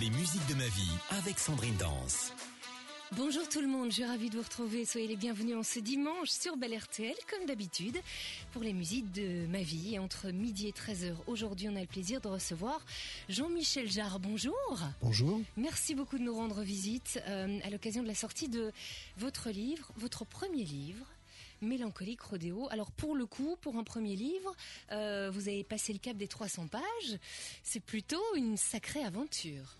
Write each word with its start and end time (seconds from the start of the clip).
Les 0.00 0.08
musiques 0.08 0.46
de 0.48 0.54
ma 0.54 0.64
vie 0.64 0.90
avec 1.10 1.38
Sandrine 1.38 1.76
Danse. 1.76 2.32
Bonjour 3.14 3.46
tout 3.46 3.60
le 3.60 3.66
monde, 3.66 3.90
je 3.90 3.96
suis 3.96 4.04
ravie 4.06 4.30
de 4.30 4.36
vous 4.36 4.42
retrouver. 4.42 4.86
Soyez 4.86 5.06
les 5.06 5.16
bienvenus 5.16 5.54
en 5.54 5.62
ce 5.62 5.80
dimanche 5.80 6.30
sur 6.30 6.56
Bel 6.56 6.74
RTL, 6.74 7.14
comme 7.30 7.44
d'habitude, 7.46 7.98
pour 8.52 8.62
les 8.62 8.72
musiques 8.72 9.12
de 9.12 9.46
ma 9.48 9.60
vie. 9.60 9.98
Entre 9.98 10.30
midi 10.30 10.68
et 10.68 10.72
13h, 10.72 11.12
aujourd'hui, 11.26 11.68
on 11.68 11.76
a 11.76 11.80
le 11.82 11.86
plaisir 11.86 12.22
de 12.22 12.28
recevoir 12.28 12.80
Jean-Michel 13.28 13.90
Jarre. 13.90 14.18
Bonjour. 14.18 14.80
Bonjour. 15.02 15.42
Merci 15.58 15.94
beaucoup 15.94 16.16
de 16.16 16.22
nous 16.22 16.34
rendre 16.34 16.62
visite 16.62 17.20
euh, 17.28 17.58
à 17.62 17.68
l'occasion 17.68 18.02
de 18.02 18.08
la 18.08 18.14
sortie 18.14 18.48
de 18.48 18.72
votre 19.18 19.50
livre, 19.50 19.92
votre 19.96 20.24
premier 20.24 20.64
livre. 20.64 21.04
Mélancolique 21.60 22.22
Rodéo. 22.22 22.66
Alors 22.70 22.90
pour 22.92 23.14
le 23.14 23.26
coup, 23.26 23.56
pour 23.60 23.76
un 23.76 23.84
premier 23.84 24.16
livre, 24.16 24.56
euh, 24.90 25.30
vous 25.30 25.48
avez 25.48 25.64
passé 25.64 25.92
le 25.92 25.98
cap 25.98 26.16
des 26.16 26.28
300 26.28 26.66
pages. 26.66 27.18
C'est 27.62 27.84
plutôt 27.84 28.22
une 28.36 28.56
sacrée 28.56 29.04
aventure. 29.04 29.76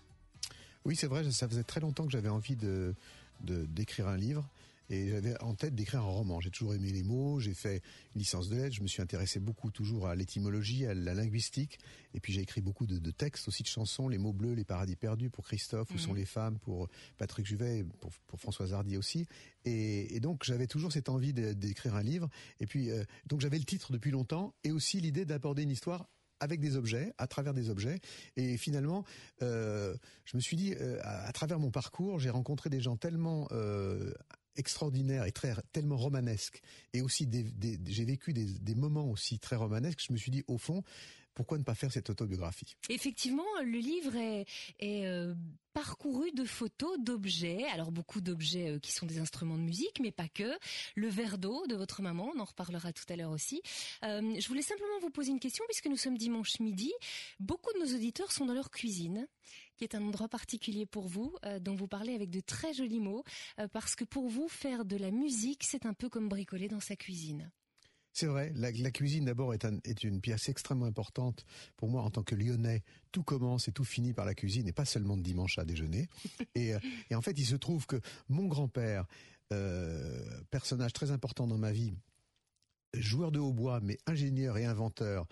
Oui, 0.85 0.95
c'est 0.95 1.07
vrai, 1.07 1.29
ça 1.31 1.47
faisait 1.47 1.63
très 1.63 1.79
longtemps 1.79 2.05
que 2.05 2.11
j'avais 2.11 2.29
envie 2.29 2.55
de 2.55 2.95
d'écrire 3.41 4.07
un 4.07 4.15
livre. 4.15 4.47
Et 4.89 5.09
j'avais 5.09 5.41
en 5.41 5.55
tête 5.55 5.75
d'écrire 5.75 6.01
un 6.01 6.03
roman. 6.03 6.41
J'ai 6.41 6.51
toujours 6.51 6.73
aimé 6.73 6.91
les 6.91 7.03
mots, 7.03 7.39
j'ai 7.39 7.53
fait 7.53 7.81
une 8.15 8.19
licence 8.19 8.49
de 8.49 8.57
lettres, 8.57 8.75
je 8.75 8.83
me 8.83 8.87
suis 8.87 9.01
intéressé 9.01 9.39
beaucoup 9.39 9.71
toujours 9.71 10.07
à 10.07 10.15
l'étymologie, 10.15 10.85
à 10.85 10.93
la 10.93 11.13
linguistique. 11.13 11.79
Et 12.13 12.19
puis 12.19 12.33
j'ai 12.33 12.41
écrit 12.41 12.61
beaucoup 12.61 12.85
de, 12.85 13.11
textes, 13.11 13.47
aussi 13.47 13.63
de 13.63 13.67
chansons, 13.67 14.09
les 14.09 14.17
mots 14.17 14.33
bleus, 14.33 14.53
les 14.53 14.65
paradis 14.65 14.95
perdus 14.95 15.29
pour 15.29 15.45
Christophe, 15.45 15.89
où 15.95 15.97
sont 15.97 16.11
mhm. 16.11 16.17
les 16.17 16.25
femmes 16.25 16.59
pour 16.59 16.89
Patrick 17.17 17.45
Juvet, 17.45 17.85
pour, 18.01 18.11
pour 18.27 18.39
Françoise 18.39 18.73
Hardy 18.73 18.97
aussi. 18.97 19.25
Et, 19.65 20.19
donc 20.19 20.43
j'avais 20.43 20.67
toujours 20.67 20.91
cette 20.91 21.09
envie 21.09 21.33
d'écrire 21.33 21.95
un 21.95 22.03
livre. 22.03 22.29
Et 22.59 22.67
puis 22.67 22.91
euh, 22.91 23.03
donc 23.25 23.39
j'avais 23.39 23.57
le 23.57 23.65
titre 23.65 23.93
depuis 23.93 24.11
longtemps 24.11 24.53
et 24.63 24.71
aussi 24.71 24.99
l'idée 24.99 25.25
d'aborder 25.25 25.63
une 25.63 25.71
histoire 25.71 26.07
avec 26.43 26.59
des 26.59 26.75
objets, 26.75 27.13
à 27.17 27.25
travers 27.25 27.53
des 27.53 27.69
objets. 27.69 27.99
Et 28.35 28.57
finalement, 28.57 29.05
euh, 29.41 29.95
je 30.25 30.35
me 30.35 30.41
suis 30.41 30.57
dit, 30.57 30.75
euh, 30.79 30.99
à, 31.01 31.31
travers 31.31 31.57
mon 31.57 31.71
parcours, 31.71 32.19
j'ai 32.19 32.29
rencontré 32.29 32.69
des 32.69 32.81
gens 32.81 32.97
tellement 32.97 33.47
euh, 33.51 34.13
extraordinaires 34.57 35.23
et 35.25 35.31
très 35.31 35.55
tellement 35.71 35.95
romanesques, 35.95 36.61
et 36.93 37.01
aussi 37.01 37.27
j'ai 37.31 38.05
vécu 38.05 38.33
des, 38.33 38.45
des, 38.45 38.75
moments 38.75 39.09
aussi 39.09 39.39
très 39.39 39.55
romanesques. 39.55 40.03
Je 40.05 40.13
me 40.13 40.17
suis 40.17 40.31
dit, 40.31 40.43
au 40.47 40.57
fond, 40.57 40.83
pourquoi 41.33 41.57
ne 41.57 41.63
pas 41.63 41.75
faire 41.75 41.91
cette 41.91 42.09
autobiographie? 42.09 42.75
Effectivement, 42.89 43.45
le 43.63 43.79
livre 43.79 44.15
est, 44.15 44.45
euh, 44.81 45.33
parcouru 45.73 46.31
de 46.31 46.43
photos 46.43 46.99
d'objets. 46.99 47.65
Alors 47.73 47.91
beaucoup 47.91 48.21
d'objets 48.21 48.69
euh, 48.69 48.79
qui 48.79 48.91
sont 48.91 49.07
des 49.07 49.17
instruments 49.19 49.57
de 49.57 49.63
musique, 49.63 49.99
mais 50.01 50.11
pas 50.11 50.27
que. 50.27 50.51
Le 50.95 51.07
verre 51.07 51.37
d'eau 51.39 51.65
de 51.67 51.75
votre 51.75 52.01
maman, 52.01 52.31
on 52.35 52.39
en 52.39 52.45
reparlera 52.45 52.93
tout 52.93 53.05
à 53.09 53.15
l'heure 53.15 53.31
aussi. 53.31 53.61
Euh, 54.03 54.39
je 54.39 54.47
voulais 54.47 54.61
simplement 54.61 54.99
vous 55.01 55.09
poser 55.09 55.31
une 55.31 55.39
question 55.39 55.65
puisque 55.67 55.87
nous 55.87 55.97
sommes 55.97 56.17
dimanche 56.17 56.59
midi. 56.59 56.91
Beaucoup 57.39 57.73
de 57.73 57.79
nos 57.79 57.95
auditeurs 57.95 58.31
sont 58.31 58.45
dans 58.45 58.53
leur 58.53 58.69
cuisine, 58.69 59.27
qui 59.77 59.83
est 59.83 59.95
un 59.95 60.03
endroit 60.03 60.29
particulier 60.29 60.85
pour 60.85 61.07
vous, 61.07 61.35
dont 61.61 61.75
vous 61.75 61.87
parlez 61.87 62.13
avec 62.13 62.29
de 62.29 62.39
très 62.39 62.73
jolis 62.73 62.99
mots, 62.99 63.23
parce 63.71 63.95
que 63.95 64.03
pour 64.03 64.29
vous, 64.29 64.47
faire 64.47 64.85
de 64.85 64.97
la 64.97 65.11
musique, 65.11 65.63
c'est 65.63 65.85
un 65.85 65.93
peu 65.93 66.09
comme 66.09 66.29
bricoler 66.29 66.67
dans 66.67 66.79
sa 66.79 66.95
cuisine. 66.95 67.51
C'est 68.13 68.27
vrai, 68.27 68.53
la, 68.55 68.71
cuisine 68.91 69.25
d'abord 69.25 69.55
est, 69.55 69.65
est, 69.85 70.03
une 70.03 70.21
pièce 70.21 70.47
extrêmement 70.47 70.85
importante 70.85 71.45
pour 71.77 71.89
moi 71.89 72.03
en 72.03 72.11
tant 72.11 72.21
que 72.21 72.35
lyonnais. 72.35 72.83
Tout 73.11 73.23
commence 73.23 73.67
et 73.67 73.71
tout 73.71 73.83
finit 73.83 74.13
par 74.13 74.25
la 74.25 74.35
cuisine 74.35 74.67
et 74.67 74.71
pas 74.71 74.85
seulement 74.85 75.17
de 75.17 75.23
dimanche 75.23 75.57
à 75.57 75.65
déjeuner. 75.65 76.07
et, 76.55 76.75
euh, 76.75 76.79
et 77.09 77.15
en 77.15 77.21
fait, 77.21 77.37
il 77.39 77.45
se 77.45 77.55
trouve 77.55 77.87
que 77.87 77.99
mon 78.29 78.45
grand-père, 78.45 79.07
euh, 79.51 80.41
personnage 80.51 80.93
très 80.93 81.11
important 81.11 81.47
dans 81.47 81.57
ma 81.57 81.71
vie, 81.71 81.95
joueur 82.93 83.31
de 83.31 83.39
hautbois, 83.39 83.79
mais 83.81 83.97
ingénieur 84.07 84.57
et 84.57 84.65
inventeur. 84.65 85.27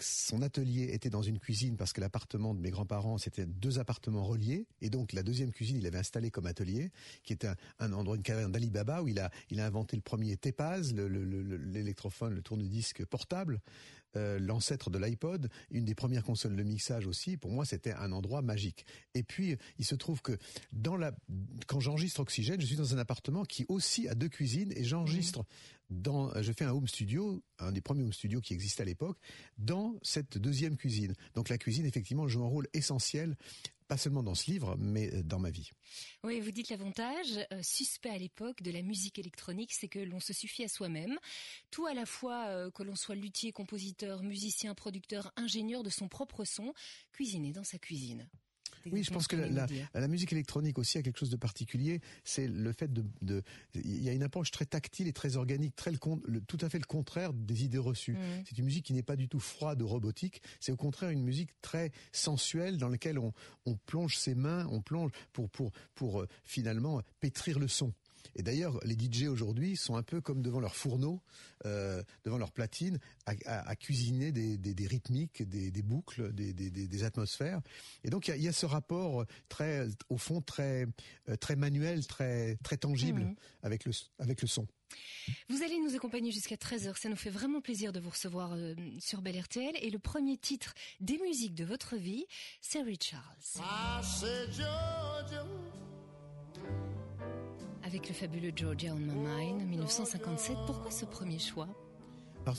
Son 0.00 0.40
atelier 0.40 0.90
était 0.92 1.10
dans 1.10 1.22
une 1.22 1.38
cuisine 1.38 1.76
parce 1.76 1.92
que 1.92 2.00
l'appartement 2.00 2.54
de 2.54 2.60
mes 2.60 2.70
grands-parents, 2.70 3.18
c'était 3.18 3.44
deux 3.44 3.78
appartements 3.78 4.24
reliés. 4.24 4.66
Et 4.80 4.88
donc, 4.88 5.12
la 5.12 5.22
deuxième 5.22 5.52
cuisine, 5.52 5.76
il 5.76 5.86
avait 5.86 5.98
installé 5.98 6.30
comme 6.30 6.46
atelier, 6.46 6.90
qui 7.24 7.34
était 7.34 7.50
un, 7.78 7.92
endroit, 7.92 8.16
une 8.16 8.22
caverne 8.22 8.52
d'Ali 8.52 8.70
Baba, 8.70 9.02
où 9.02 9.08
il 9.08 9.20
a, 9.20 9.30
inventé 9.58 9.96
le 9.96 10.02
premier 10.02 10.36
Tepaz, 10.38 10.94
l'électrophone, 10.94 12.30
le, 12.30 12.36
le, 12.36 12.42
tourne-disque 12.42 13.04
portable, 13.04 13.60
euh, 14.16 14.38
l'ancêtre 14.38 14.90
de 14.90 14.98
l'iPod, 14.98 15.48
une 15.70 15.84
des 15.84 15.94
premières 15.94 16.24
consoles 16.24 16.56
de 16.56 16.62
mixage 16.62 17.06
aussi. 17.06 17.36
Pour 17.36 17.50
moi, 17.50 17.64
c'était 17.64 17.92
un 17.92 18.12
endroit 18.12 18.42
magique. 18.42 18.84
Et 19.14 19.22
puis, 19.22 19.56
il 19.78 19.84
se 19.84 19.94
trouve 19.94 20.22
que 20.22 20.36
dans 20.72 20.96
la, 20.96 21.12
quand 21.66 21.80
j'enregistre 21.80 22.20
Oxygène, 22.20 22.60
je 22.60 22.66
suis 22.66 22.76
dans 22.76 22.94
un 22.94 22.98
appartement 22.98 23.44
qui 23.44 23.64
aussi 23.68 24.08
a 24.08 24.14
deux 24.14 24.28
cuisines 24.28 24.72
et 24.76 24.84
j'enregistre 24.84 25.44
dans, 25.90 26.30
je 26.42 26.52
fais 26.52 26.64
un 26.64 26.72
home 26.72 26.86
studio, 26.86 27.42
un 27.58 27.72
des 27.72 27.80
premiers 27.80 28.02
home 28.02 28.12
studios 28.12 28.40
qui 28.40 28.54
existait 28.54 28.82
à 28.82 28.86
l'époque, 28.86 29.18
dans 29.58 29.98
cette 30.02 30.38
deuxième 30.38 30.76
cuisine. 30.76 31.14
Donc 31.34 31.48
la 31.48 31.58
cuisine, 31.58 31.84
effectivement, 31.86 32.28
joue 32.28 32.44
un 32.44 32.48
rôle 32.48 32.68
essentiel 32.72 33.36
pas 33.90 33.96
seulement 33.96 34.22
dans 34.22 34.36
ce 34.36 34.48
livre, 34.48 34.76
mais 34.78 35.12
euh, 35.12 35.24
dans 35.24 35.40
ma 35.40 35.50
vie. 35.50 35.68
Oui, 36.22 36.38
vous 36.38 36.52
dites 36.52 36.68
l'avantage 36.68 37.44
euh, 37.52 37.60
suspect 37.60 38.10
à 38.10 38.18
l'époque 38.18 38.62
de 38.62 38.70
la 38.70 38.82
musique 38.82 39.18
électronique, 39.18 39.72
c'est 39.72 39.88
que 39.88 39.98
l'on 39.98 40.20
se 40.20 40.32
suffit 40.32 40.62
à 40.62 40.68
soi-même, 40.68 41.18
tout 41.72 41.86
à 41.86 41.94
la 41.94 42.06
fois 42.06 42.46
euh, 42.46 42.70
que 42.70 42.84
l'on 42.84 42.94
soit 42.94 43.16
luthier, 43.16 43.50
compositeur, 43.50 44.22
musicien, 44.22 44.76
producteur, 44.76 45.32
ingénieur 45.34 45.82
de 45.82 45.90
son 45.90 46.06
propre 46.06 46.44
son, 46.44 46.72
cuisiner 47.10 47.50
dans 47.50 47.64
sa 47.64 47.78
cuisine. 47.78 48.28
Oui, 48.90 49.04
je 49.04 49.10
pense 49.10 49.26
que 49.26 49.36
la, 49.36 49.66
la, 49.94 50.08
musique 50.08 50.32
électronique 50.32 50.78
aussi 50.78 50.98
a 50.98 51.02
quelque 51.02 51.18
chose 51.18 51.30
de 51.30 51.36
particulier. 51.36 52.00
C'est 52.24 52.48
le 52.48 52.72
fait 52.72 52.92
de, 52.92 53.04
de, 53.22 53.42
il 53.74 54.02
y 54.02 54.08
a 54.08 54.12
une 54.12 54.22
approche 54.22 54.50
très 54.50 54.64
tactile 54.64 55.08
et 55.08 55.12
très 55.12 55.36
organique, 55.36 55.76
très 55.76 55.90
le, 55.90 56.40
tout 56.40 56.58
à 56.60 56.68
fait 56.68 56.78
le 56.78 56.84
contraire 56.84 57.32
des 57.32 57.64
idées 57.64 57.78
reçues. 57.78 58.14
Mm. 58.14 58.44
C'est 58.48 58.58
une 58.58 58.64
musique 58.64 58.86
qui 58.86 58.92
n'est 58.92 59.02
pas 59.02 59.16
du 59.16 59.28
tout 59.28 59.40
froide 59.40 59.82
ou 59.82 59.86
robotique. 59.86 60.42
C'est 60.60 60.72
au 60.72 60.76
contraire 60.76 61.10
une 61.10 61.22
musique 61.22 61.50
très 61.60 61.90
sensuelle 62.12 62.78
dans 62.78 62.88
laquelle 62.88 63.18
on, 63.18 63.32
on 63.66 63.76
plonge 63.76 64.16
ses 64.16 64.34
mains, 64.34 64.66
on 64.70 64.80
plonge 64.80 65.10
pour 65.32 65.50
pour 65.50 65.72
pour 65.94 66.20
euh, 66.20 66.28
finalement 66.44 67.00
pétrir 67.20 67.58
le 67.58 67.68
son. 67.68 67.92
Et 68.36 68.42
d'ailleurs, 68.42 68.80
les 68.84 68.94
DJ 68.94 69.24
aujourd'hui 69.24 69.76
sont 69.76 69.96
un 69.96 70.02
peu 70.02 70.20
comme 70.20 70.42
devant 70.42 70.60
leur 70.60 70.74
fourneau, 70.74 71.22
euh, 71.66 72.02
devant 72.24 72.38
leur 72.38 72.52
platine, 72.52 72.98
à, 73.26 73.32
à, 73.46 73.68
à 73.68 73.76
cuisiner 73.76 74.32
des, 74.32 74.56
des, 74.58 74.74
des, 74.74 74.86
rythmiques, 74.86 75.42
des, 75.42 75.70
des 75.70 75.82
boucles, 75.82 76.32
des, 76.32 76.52
des, 76.52 77.04
atmosphères. 77.04 77.60
Et 78.04 78.10
donc 78.10 78.28
il 78.28 78.32
y 78.32 78.34
a, 78.34 78.36
y 78.36 78.48
a, 78.48 78.52
ce 78.52 78.66
rapport 78.66 79.24
très, 79.48 79.88
au 80.08 80.18
fond, 80.18 80.40
très, 80.40 80.86
euh, 81.28 81.36
très 81.36 81.56
manuel, 81.56 82.06
très, 82.06 82.56
très 82.62 82.76
tangible 82.76 83.22
mmh. 83.22 83.34
avec 83.62 83.84
le, 83.84 83.92
avec 84.18 84.42
le 84.42 84.48
son. 84.48 84.66
Vous 85.48 85.62
allez 85.62 85.78
nous 85.78 85.94
accompagner 85.94 86.30
jusqu'à 86.30 86.56
13h. 86.56 86.96
Ça 86.96 87.08
nous 87.08 87.16
fait 87.16 87.30
vraiment 87.30 87.60
plaisir 87.60 87.92
de 87.92 88.00
vous 88.00 88.10
recevoir 88.10 88.52
euh, 88.54 88.74
sur 88.98 89.22
Bel 89.22 89.38
RTL. 89.38 89.74
Et 89.80 89.90
le 89.90 89.98
premier 89.98 90.36
titre 90.36 90.74
des 91.00 91.18
musiques 91.18 91.54
de 91.54 91.64
votre 91.64 91.96
vie, 91.96 92.26
c'est 92.60 92.82
Richard. 92.82 93.36
Avec 97.90 98.08
le 98.08 98.14
fabuleux 98.14 98.52
Georgia 98.54 98.94
on 98.94 98.98
My 98.98 99.16
Mind, 99.16 99.68
1957. 99.68 100.56
Pourquoi 100.64 100.92
ce 100.92 101.04
premier 101.04 101.40
choix? 101.40 101.66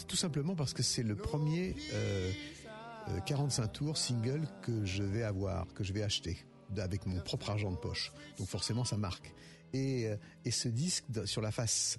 Tout 0.05 0.17
simplement 0.17 0.55
parce 0.55 0.73
que 0.73 0.83
c'est 0.83 1.03
le 1.03 1.15
premier 1.15 1.73
euh, 1.93 2.31
45 3.25 3.63
euh, 3.63 3.67
tours 3.67 3.97
single 3.97 4.41
que 4.61 4.83
je 4.83 5.03
vais 5.03 5.23
avoir, 5.23 5.73
que 5.73 5.85
je 5.85 5.93
vais 5.93 6.03
acheter 6.03 6.37
avec 6.75 7.05
mon 7.05 7.21
propre 7.21 7.49
argent 7.49 7.71
de 7.71 7.77
poche. 7.77 8.11
Donc 8.39 8.49
forcément 8.49 8.83
ça 8.83 8.97
marque. 8.97 9.33
Et, 9.71 10.07
euh, 10.07 10.17
et 10.43 10.51
ce 10.51 10.67
disque 10.67 11.05
sur 11.23 11.41
la 11.41 11.51
face 11.51 11.97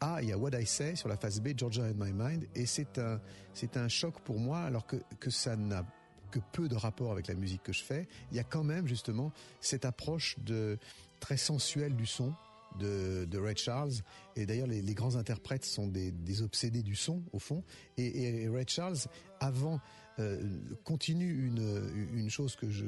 A, 0.00 0.22
il 0.22 0.30
y 0.30 0.32
a 0.32 0.38
What 0.38 0.58
I 0.58 0.64
Say, 0.64 0.96
sur 0.96 1.10
la 1.10 1.18
face 1.18 1.40
B, 1.40 1.48
Georgia 1.54 1.84
in 1.84 1.92
My 1.92 2.14
Mind, 2.14 2.46
et 2.54 2.64
c'est 2.64 2.98
un 2.98 3.20
c'est 3.52 3.76
un 3.76 3.88
choc 3.88 4.18
pour 4.20 4.38
moi 4.38 4.60
alors 4.60 4.86
que 4.86 4.96
que 5.20 5.28
ça 5.28 5.56
n'a 5.56 5.84
que 6.30 6.38
peu 6.52 6.68
de 6.68 6.76
rapport 6.76 7.12
avec 7.12 7.26
la 7.26 7.34
musique 7.34 7.64
que 7.64 7.74
je 7.74 7.82
fais. 7.82 8.08
Il 8.30 8.38
y 8.38 8.40
a 8.40 8.44
quand 8.44 8.64
même 8.64 8.86
justement 8.86 9.30
cette 9.60 9.84
approche 9.84 10.38
de 10.38 10.78
très 11.20 11.36
sensuelle 11.36 11.94
du 11.94 12.06
son 12.06 12.32
de, 12.78 13.24
de 13.24 13.38
Ray 13.38 13.56
Charles. 13.56 13.92
Et 14.36 14.46
d'ailleurs, 14.46 14.66
les, 14.66 14.82
les, 14.82 14.94
grands 14.94 15.16
interprètes 15.16 15.64
sont 15.64 15.86
des, 15.86 16.12
des, 16.12 16.42
obsédés 16.42 16.82
du 16.82 16.94
son, 16.94 17.22
au 17.32 17.38
fond. 17.38 17.64
Et, 17.96 18.42
et 18.42 18.48
Ray 18.48 18.64
Charles, 18.68 18.98
avant, 19.40 19.80
euh, 20.18 20.40
continue 20.84 21.46
une, 21.46 22.10
une 22.14 22.30
chose 22.30 22.56
que 22.56 22.70
je 22.70 22.84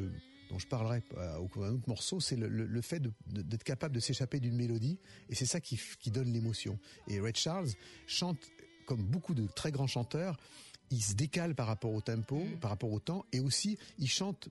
dont 0.50 0.58
je 0.58 0.66
parlerai 0.66 1.02
euh, 1.16 1.36
au 1.38 1.48
cours 1.48 1.62
d'un 1.62 1.72
autre 1.72 1.88
morceau, 1.88 2.20
c'est 2.20 2.36
le, 2.36 2.48
le, 2.48 2.80
fait 2.82 3.02
d'être 3.26 3.64
capable 3.64 3.94
de 3.94 4.00
s'échapper 4.00 4.40
d'une 4.40 4.56
mélodie, 4.56 4.98
et 5.30 5.34
c'est 5.34 5.46
ça 5.46 5.58
qui, 5.58 5.80
qui 5.98 6.10
donne 6.10 6.30
l'émotion. 6.32 6.78
Et 7.08 7.18
Ray 7.18 7.34
Charles 7.34 7.70
chante 8.06 8.38
comme 8.86 9.02
beaucoup 9.02 9.34
de 9.34 9.46
très 9.46 9.72
grands 9.72 9.86
chanteurs, 9.86 10.36
il 10.90 11.02
se 11.02 11.14
décale 11.14 11.54
par 11.54 11.66
rapport 11.66 11.92
au 11.92 12.00
tempo, 12.00 12.42
par 12.60 12.70
rapport 12.70 12.92
au 12.92 13.00
temps, 13.00 13.24
et 13.32 13.40
aussi 13.40 13.78
il 13.98 14.08
chante 14.08 14.48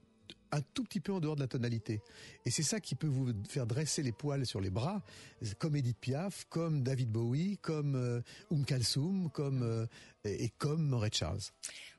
un 0.54 0.62
tout 0.72 0.84
petit 0.84 1.00
peu 1.00 1.12
en 1.12 1.20
dehors 1.20 1.34
de 1.34 1.40
la 1.40 1.48
tonalité. 1.48 2.00
Et 2.46 2.50
c'est 2.50 2.62
ça 2.62 2.78
qui 2.78 2.94
peut 2.94 3.08
vous 3.08 3.32
faire 3.48 3.66
dresser 3.66 4.02
les 4.02 4.12
poils 4.12 4.46
sur 4.46 4.60
les 4.60 4.70
bras, 4.70 5.02
comme 5.58 5.74
Edith 5.74 5.98
Piaf, 5.98 6.46
comme 6.48 6.82
David 6.82 7.10
Bowie, 7.10 7.58
comme 7.58 7.96
euh, 7.96 8.20
Um 8.50 8.64
Kalsoum, 8.64 9.30
comme 9.30 9.62
euh, 9.62 9.86
et 10.24 10.50
comme 10.50 10.94
Ray 10.94 11.10
Charles. 11.12 11.40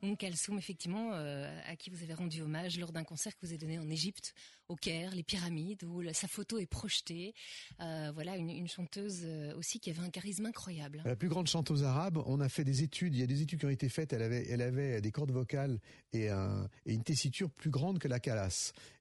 Um 0.02 0.16
Kalsoum, 0.16 0.58
effectivement, 0.58 1.12
euh, 1.14 1.62
à 1.68 1.76
qui 1.76 1.90
vous 1.90 2.02
avez 2.02 2.14
rendu 2.14 2.42
hommage 2.42 2.80
lors 2.80 2.92
d'un 2.94 3.04
concert 3.04 3.34
que 3.34 3.46
vous 3.46 3.52
avez 3.52 3.58
donné 3.58 3.78
en 3.78 3.90
Égypte, 3.90 4.34
au 4.68 4.76
Caire, 4.76 5.14
les 5.14 5.24
pyramides, 5.24 5.84
où 5.84 6.02
sa 6.14 6.28
photo 6.28 6.58
est 6.58 6.66
projetée. 6.66 7.34
Euh, 7.82 8.12
voilà, 8.14 8.38
une, 8.38 8.50
une, 8.50 8.68
chanteuse 8.68 9.26
aussi 9.58 9.80
qui 9.80 9.90
avait 9.90 10.02
un 10.02 10.10
charisme 10.10 10.46
incroyable. 10.46 11.02
La 11.06 11.16
plus 11.16 11.30
grande 11.30 11.48
chanteuse 11.48 11.84
arabe. 11.84 12.22
On 12.26 12.40
a 12.42 12.50
fait 12.50 12.64
des 12.64 12.84
études. 12.84 13.16
Il 13.16 13.20
y 13.20 13.24
a 13.24 13.28
des 13.28 13.42
études 13.42 13.60
qui 13.60 13.66
ont 13.66 13.70
été 13.70 13.90
faites. 13.90 14.14
Elle 14.14 14.24
avait, 14.24 14.48
elle 14.50 14.62
avait 14.62 15.02
des 15.02 15.12
cordes 15.12 15.32
vocales 15.32 15.80
et, 16.14 16.30
un, 16.30 16.68
et 16.86 16.94
une 16.94 17.04
tessiture 17.04 17.50
plus 17.50 17.70
grande 17.70 18.00
que 18.00 18.08
la 18.08 18.20
cala 18.20 18.50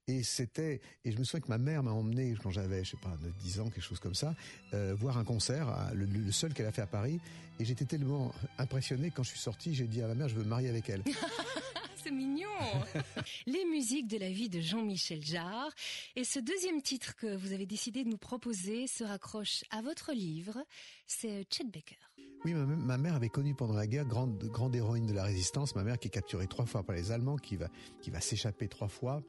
Et 0.07 0.23
c'était, 0.23 0.81
et 1.05 1.13
je 1.13 1.19
me 1.19 1.25
souviens 1.25 1.41
que 1.41 1.49
ma 1.49 1.59
mère 1.59 1.83
m'a 1.83 1.93
emmené 1.93 2.35
quand 2.43 2.51
j'avais, 2.51 2.85
je 2.85 2.91
sais 2.91 2.97
pas, 3.03 3.17
10 3.41 3.61
ans, 3.61 3.71
quelque 3.71 3.83
chose 3.83 4.01
comme 4.01 4.15
ça, 4.15 4.35
euh, 4.75 4.95
voir 4.95 5.19
un 5.19 5.25
concert, 5.25 5.91
le, 5.95 6.05
le 6.07 6.33
seul 6.33 6.53
qu'elle 6.53 6.67
a 6.67 6.73
fait 6.73 6.83
à 6.83 6.87
Paris. 6.87 7.21
Et 7.61 7.65
j'étais 7.65 7.85
tellement 7.85 8.33
impressionné 8.59 9.11
quand 9.11 9.23
je 9.23 9.31
suis 9.31 9.39
sorti, 9.39 9.75
j'ai 9.75 9.87
dit 9.87 10.03
à 10.03 10.09
ma 10.09 10.15
mère, 10.15 10.29
je 10.29 10.35
veux 10.35 10.45
me 10.45 10.49
marier 10.49 10.69
avec 10.69 10.89
elle. 10.89 11.03
c'est 12.05 12.11
mignon. 12.11 12.49
Les 13.47 13.65
musiques 13.65 14.09
de 14.09 14.19
la 14.19 14.29
vie 14.29 14.49
de 14.49 14.61
Jean-Michel 14.61 15.25
Jarre. 15.25 15.71
Et 16.17 16.25
ce 16.25 16.39
deuxième 16.39 16.83
titre 16.83 17.17
que 17.17 17.35
vous 17.35 17.53
avez 17.53 17.67
décidé 17.67 18.05
de 18.05 18.11
nous 18.11 18.19
proposer 18.19 18.87
se 18.87 19.05
raccroche 19.05 19.65
à 19.71 19.81
votre 19.81 20.13
livre. 20.13 20.59
C'est 21.07 21.47
Chet 21.51 21.65
Baker. 21.65 21.97
Oui, 22.45 22.53
ma, 22.53 22.99
mère 22.99 23.15
avait 23.15 23.31
connu 23.31 23.55
pendant 23.55 23.73
la 23.73 23.87
guerre 23.87 24.05
grande, 24.05 24.39
grande 24.45 24.77
héroïne 24.77 25.07
de 25.07 25.15
la 25.15 25.25
résistance. 25.25 25.75
Ma 25.75 25.83
mère 25.83 25.99
qui 25.99 26.09
est 26.09 26.11
capturée 26.11 26.47
trois 26.47 26.67
fois 26.67 26.83
par 26.83 26.95
les 26.95 27.11
Allemands, 27.11 27.37
qui 27.37 27.57
va, 27.57 27.69
qui 28.03 28.11
va 28.11 28.21
s'échapper 28.21 28.69
trois 28.69 28.89
fois. 28.89 29.23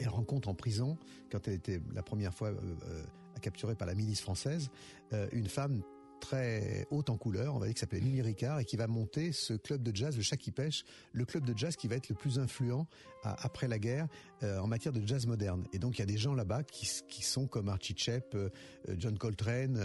Elle 0.00 0.08
rencontre 0.08 0.48
en 0.48 0.54
prison, 0.54 0.96
quand 1.30 1.46
elle 1.46 1.54
était 1.54 1.80
la 1.94 2.02
première 2.02 2.32
fois 2.32 2.48
euh, 2.48 2.76
euh, 2.84 3.04
capturée 3.42 3.74
par 3.74 3.86
la 3.86 3.94
milice 3.94 4.22
française, 4.22 4.70
euh, 5.12 5.28
une 5.32 5.48
femme 5.48 5.82
très 6.22 6.86
haute 6.90 7.10
en 7.10 7.16
couleur, 7.18 7.54
on 7.54 7.58
va 7.58 7.66
dire, 7.66 7.74
qui 7.74 7.80
s'appelait 7.80 8.00
Mimi 8.00 8.22
Ricard 8.22 8.60
et 8.60 8.64
qui 8.64 8.76
va 8.76 8.86
monter 8.86 9.32
ce 9.32 9.54
club 9.54 9.82
de 9.82 9.94
jazz, 9.94 10.16
le 10.16 10.22
Chat 10.22 10.36
qui 10.36 10.52
pêche, 10.52 10.84
le 11.12 11.24
club 11.24 11.44
de 11.44 11.52
jazz 11.58 11.76
qui 11.76 11.88
va 11.88 11.96
être 11.96 12.08
le 12.08 12.14
plus 12.14 12.38
influent 12.38 12.86
après 13.22 13.68
la 13.68 13.78
guerre 13.78 14.08
euh, 14.42 14.58
en 14.58 14.66
matière 14.66 14.92
de 14.92 15.06
jazz 15.06 15.26
moderne. 15.26 15.64
Et 15.72 15.78
donc 15.78 15.96
il 15.96 16.00
y 16.00 16.02
a 16.02 16.06
des 16.06 16.16
gens 16.16 16.34
là-bas 16.34 16.62
qui, 16.64 17.22
sont 17.22 17.46
comme 17.46 17.68
Archie 17.68 17.94
Shepp, 17.96 18.34
euh, 18.34 18.50
John 18.98 19.16
Coltrane, 19.16 19.76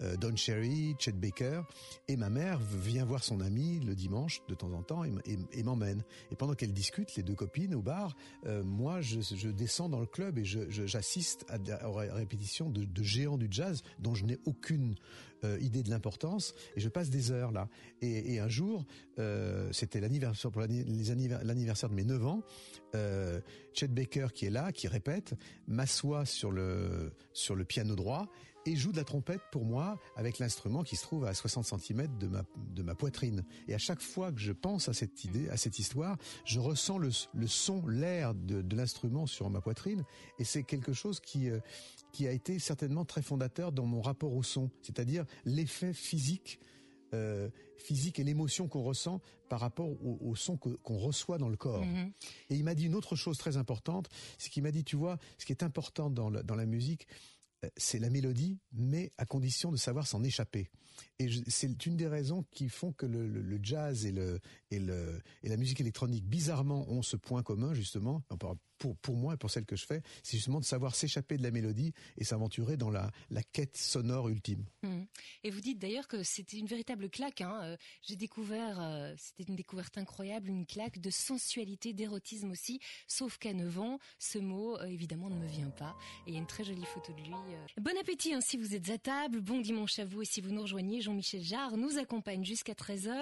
euh, 0.00 0.16
Don 0.16 0.36
Cherry, 0.36 0.94
Chet 0.98 1.12
Baker. 1.12 1.62
Et 2.08 2.16
ma 2.16 2.28
mère 2.28 2.58
vient 2.58 3.04
voir 3.04 3.24
son 3.24 3.40
ami 3.40 3.80
le 3.80 3.94
dimanche 3.94 4.40
de 4.48 4.54
temps 4.54 4.72
en 4.72 4.82
temps 4.82 5.04
et, 5.04 5.62
m'emmène. 5.62 6.02
Et 6.30 6.36
pendant 6.36 6.54
qu'elle 6.54 6.72
discute, 6.72 7.14
les 7.16 7.22
deux 7.22 7.34
copines 7.34 7.74
au 7.74 7.82
bar, 7.82 8.16
moi 8.64 9.00
je, 9.00 9.48
descends 9.48 9.88
dans 9.88 10.00
le 10.00 10.06
club 10.06 10.38
et 10.38 10.44
j'assiste 10.44 11.44
à, 11.48 11.56
à, 11.82 11.88
aux 11.88 11.94
répétitions 11.94 12.68
de, 12.68 12.84
de 12.84 13.02
géants 13.02 13.38
du 13.38 13.48
jazz 13.50 13.82
dont 13.98 14.14
je 14.14 14.24
n'ai 14.24 14.38
aucune 14.44 14.96
euh, 15.44 15.58
idée 15.60 15.82
de 15.82 15.90
l'importance 15.90 16.54
et 16.76 16.80
je 16.80 16.88
passe 16.88 17.10
des 17.10 17.30
heures 17.30 17.52
là. 17.52 17.68
Et, 18.00 18.38
un 18.38 18.48
jour, 18.48 18.84
euh, 19.18 19.68
c'était 19.72 20.00
l'anniversaire 20.00 20.50
pour 20.50 20.60
l'anniversaire 20.60 21.88
de 21.88 21.94
mes 21.94 22.04
9 22.04 22.26
ans, 22.26 22.42
euh, 22.94 23.40
Chet 23.72 23.88
Baker 23.88 24.28
qui 24.34 24.46
est 24.46 24.50
là, 24.50 24.72
qui 24.72 24.88
répète, 24.88 25.34
m'assoit 25.66 26.24
sur 26.24 26.50
le 26.50 27.12
sur 27.32 27.54
le 27.54 27.64
piano 27.64 27.94
droit 27.94 28.28
et 28.66 28.76
joue 28.76 28.92
de 28.92 28.96
la 28.96 29.04
trompette 29.04 29.40
pour 29.50 29.64
moi 29.64 29.98
avec 30.16 30.38
l'instrument 30.38 30.82
qui 30.82 30.96
se 30.96 31.02
trouve 31.02 31.24
à 31.24 31.34
60 31.34 31.64
cm 31.64 32.06
de 32.18 32.26
ma, 32.28 32.42
de 32.74 32.82
ma 32.82 32.94
poitrine. 32.94 33.44
Et 33.68 33.74
à 33.74 33.78
chaque 33.78 34.00
fois 34.00 34.32
que 34.32 34.40
je 34.40 34.52
pense 34.52 34.88
à 34.88 34.92
cette 34.92 35.24
idée, 35.24 35.48
à 35.48 35.56
cette 35.56 35.78
histoire, 35.78 36.16
je 36.44 36.60
ressens 36.60 36.98
le, 36.98 37.10
le 37.34 37.46
son, 37.46 37.86
l'air 37.86 38.34
de, 38.34 38.62
de 38.62 38.76
l'instrument 38.76 39.26
sur 39.26 39.50
ma 39.50 39.60
poitrine. 39.60 40.04
Et 40.38 40.44
c'est 40.44 40.62
quelque 40.62 40.92
chose 40.92 41.20
qui, 41.20 41.50
euh, 41.50 41.60
qui 42.12 42.26
a 42.26 42.32
été 42.32 42.58
certainement 42.58 43.04
très 43.04 43.22
fondateur 43.22 43.72
dans 43.72 43.86
mon 43.86 44.00
rapport 44.00 44.34
au 44.34 44.42
son, 44.42 44.70
c'est-à-dire 44.82 45.24
l'effet 45.44 45.92
physique 45.92 46.60
euh, 47.14 47.50
physique 47.76 48.18
et 48.20 48.24
l'émotion 48.24 48.68
qu'on 48.68 48.82
ressent 48.82 49.20
par 49.48 49.60
rapport 49.60 49.88
au, 49.88 50.18
au 50.22 50.36
son 50.36 50.56
qu'on 50.56 50.96
reçoit 50.96 51.36
dans 51.36 51.48
le 51.48 51.56
corps. 51.56 51.84
Mm-hmm. 51.84 52.12
Et 52.50 52.56
il 52.56 52.64
m'a 52.64 52.74
dit 52.74 52.86
une 52.86 52.94
autre 52.94 53.16
chose 53.16 53.36
très 53.36 53.56
importante, 53.56 54.08
c'est 54.38 54.50
qu'il 54.50 54.62
m'a 54.62 54.70
dit, 54.70 54.84
tu 54.84 54.94
vois, 54.94 55.18
ce 55.36 55.44
qui 55.44 55.52
est 55.52 55.62
important 55.64 56.08
dans, 56.08 56.30
dans 56.30 56.54
la 56.54 56.64
musique, 56.64 57.08
c'est 57.76 57.98
la 57.98 58.10
mélodie, 58.10 58.58
mais 58.72 59.12
à 59.18 59.26
condition 59.26 59.70
de 59.70 59.76
savoir 59.76 60.06
s'en 60.06 60.22
échapper. 60.22 60.70
Et 61.18 61.28
c'est 61.46 61.86
une 61.86 61.96
des 61.96 62.08
raisons 62.08 62.44
qui 62.50 62.68
font 62.68 62.92
que 62.92 63.06
le, 63.06 63.58
jazz 63.62 64.06
et, 64.06 64.12
le, 64.12 64.40
et, 64.70 64.78
la 64.80 65.56
musique 65.56 65.80
électronique, 65.80 66.24
bizarrement, 66.26 66.88
ont 66.90 67.02
ce 67.02 67.16
point 67.16 67.42
commun, 67.42 67.74
justement, 67.74 68.22
pour, 68.78 68.96
pour 68.96 69.16
moi 69.16 69.34
et 69.34 69.36
pour 69.36 69.50
celle 69.50 69.64
que 69.64 69.76
je 69.76 69.86
fais, 69.86 70.02
c'est 70.22 70.36
justement 70.36 70.58
de 70.58 70.64
savoir 70.64 70.94
s'échapper 70.94 71.36
de 71.36 71.42
la 71.42 71.50
mélodie 71.50 71.92
et 72.18 72.24
s'aventurer 72.24 72.76
dans 72.76 72.90
la, 72.90 73.10
la 73.30 73.42
quête 73.42 73.76
sonore 73.76 74.28
ultime. 74.28 74.64
Mmh. 74.82 75.02
Et 75.44 75.50
vous 75.50 75.60
dites 75.60 75.78
d'ailleurs 75.78 76.08
que 76.08 76.22
c'était 76.24 76.58
une 76.58 76.66
véritable 76.66 77.08
claque. 77.08 77.42
Hein. 77.42 77.60
Euh, 77.62 77.76
j'ai 78.02 78.16
découvert, 78.16 78.80
euh, 78.80 79.14
c'était 79.16 79.48
une 79.48 79.56
découverte 79.56 79.98
incroyable, 79.98 80.48
une 80.48 80.66
claque 80.66 80.98
de 80.98 81.10
sensualité, 81.10 81.92
d'érotisme 81.92 82.50
aussi, 82.50 82.80
sauf 83.06 83.38
qu'à 83.38 83.52
9 83.52 83.78
ans, 83.78 83.98
ce 84.18 84.38
mot, 84.38 84.76
euh, 84.78 84.86
évidemment, 84.86 85.30
ne 85.30 85.38
me 85.38 85.46
vient 85.46 85.70
pas. 85.70 85.96
Et 86.26 86.30
il 86.30 86.34
y 86.34 86.36
a 86.36 86.40
une 86.40 86.46
très 86.46 86.64
jolie 86.64 86.84
photo 86.84 87.12
de 87.12 87.18
lui. 87.18 87.34
Bon 87.80 87.96
appétit 88.00 88.34
hein, 88.34 88.40
si 88.40 88.56
vous 88.56 88.74
êtes 88.74 88.90
à 88.90 88.98
table, 88.98 89.40
bon 89.40 89.60
dimanche 89.60 89.98
à 89.98 90.04
vous 90.04 90.22
et 90.22 90.24
si 90.24 90.40
vous 90.40 90.50
nous 90.50 90.62
rejoignez, 90.62 91.00
Jean-Michel 91.00 91.42
Jarre 91.42 91.76
nous 91.76 91.98
accompagne 91.98 92.44
jusqu'à 92.44 92.74
13h. 92.74 93.14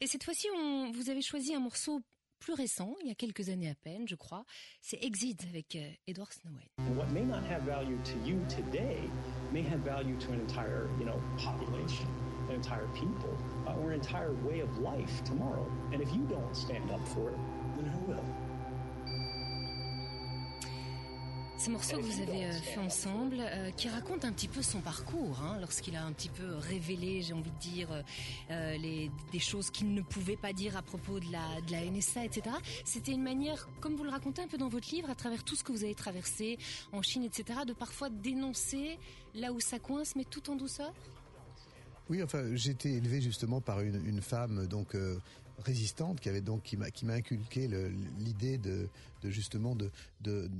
Et 0.00 0.06
cette 0.06 0.24
fois-ci, 0.24 0.48
on, 0.54 0.90
vous 0.90 1.10
avez 1.10 1.22
choisi 1.22 1.54
un 1.54 1.60
morceau 1.60 2.00
plus 2.38 2.54
récent, 2.54 2.94
il 3.02 3.08
y 3.08 3.10
a 3.10 3.14
quelques 3.14 3.48
années 3.48 3.68
à 3.68 3.74
peine, 3.74 4.06
je 4.06 4.14
crois. 4.14 4.44
C'est 4.80 5.02
Exit 5.02 5.44
avec 5.50 5.74
euh, 5.76 5.90
Edward 6.06 6.32
Snowden. 6.32 6.96
What 6.96 7.10
may 7.12 7.24
not 7.24 7.42
have 7.50 7.62
value 7.62 7.98
to 8.04 8.18
you 8.24 8.38
today 8.48 8.98
may 9.52 9.62
have 9.62 9.80
value 9.80 10.16
to 10.18 10.32
an 10.32 10.40
entire, 10.40 10.88
you 10.98 11.04
know, 11.04 11.20
population, 11.36 12.06
an 12.48 12.54
entire 12.54 12.86
people, 12.94 13.36
uh, 13.66 13.74
or 13.80 13.90
an 13.90 13.94
entire 13.94 14.32
way 14.46 14.60
of 14.60 14.78
life 14.78 15.22
tomorrow. 15.24 15.66
And 15.92 16.00
if 16.00 16.12
you 16.14 16.22
don't 16.28 16.54
stand 16.54 16.90
up 16.90 17.06
for 17.08 17.30
it, 17.30 17.38
Ce 21.58 21.70
morceau 21.70 21.96
que 21.96 22.02
vous 22.02 22.22
avez 22.22 22.44
euh, 22.44 22.52
fait 22.52 22.78
ensemble, 22.78 23.38
euh, 23.40 23.72
qui 23.72 23.88
raconte 23.88 24.24
un 24.24 24.30
petit 24.30 24.46
peu 24.46 24.62
son 24.62 24.80
parcours, 24.80 25.40
hein, 25.42 25.58
lorsqu'il 25.58 25.96
a 25.96 26.04
un 26.04 26.12
petit 26.12 26.28
peu 26.28 26.54
révélé, 26.54 27.20
j'ai 27.22 27.32
envie 27.32 27.50
de 27.50 27.58
dire, 27.58 27.88
euh, 28.52 28.76
des 29.32 29.38
choses 29.40 29.68
qu'il 29.70 29.92
ne 29.92 30.00
pouvait 30.00 30.36
pas 30.36 30.52
dire 30.52 30.76
à 30.76 30.82
propos 30.82 31.18
de 31.18 31.26
la, 31.32 31.60
de 31.66 31.72
la 31.72 31.84
NSA, 31.84 32.24
etc. 32.24 32.54
C'était 32.84 33.10
une 33.10 33.24
manière, 33.24 33.68
comme 33.80 33.96
vous 33.96 34.04
le 34.04 34.10
racontez 34.10 34.40
un 34.40 34.46
peu 34.46 34.56
dans 34.56 34.68
votre 34.68 34.88
livre, 34.94 35.10
à 35.10 35.16
travers 35.16 35.42
tout 35.42 35.56
ce 35.56 35.64
que 35.64 35.72
vous 35.72 35.82
avez 35.82 35.96
traversé 35.96 36.58
en 36.92 37.02
Chine, 37.02 37.24
etc., 37.24 37.60
de 37.66 37.72
parfois 37.72 38.08
dénoncer 38.08 38.96
là 39.34 39.52
où 39.52 39.58
ça 39.58 39.80
coince, 39.80 40.14
mais 40.14 40.24
tout 40.24 40.50
en 40.50 40.54
douceur? 40.54 40.94
Oui, 42.08 42.22
enfin, 42.22 42.54
été 42.54 42.92
élevé 42.92 43.20
justement 43.20 43.60
par 43.60 43.80
une 43.80 44.22
femme 44.22 44.68
donc 44.68 44.94
résistante 45.64 46.20
qui 46.20 46.28
avait 46.28 46.40
donc 46.40 46.62
qui 46.62 46.76
m'a 46.76 46.90
qui 46.90 47.04
m'a 47.04 47.14
inculqué 47.14 47.68
l'idée 48.18 48.58
de, 48.58 48.88
justement 49.24 49.76
de, 49.76 50.50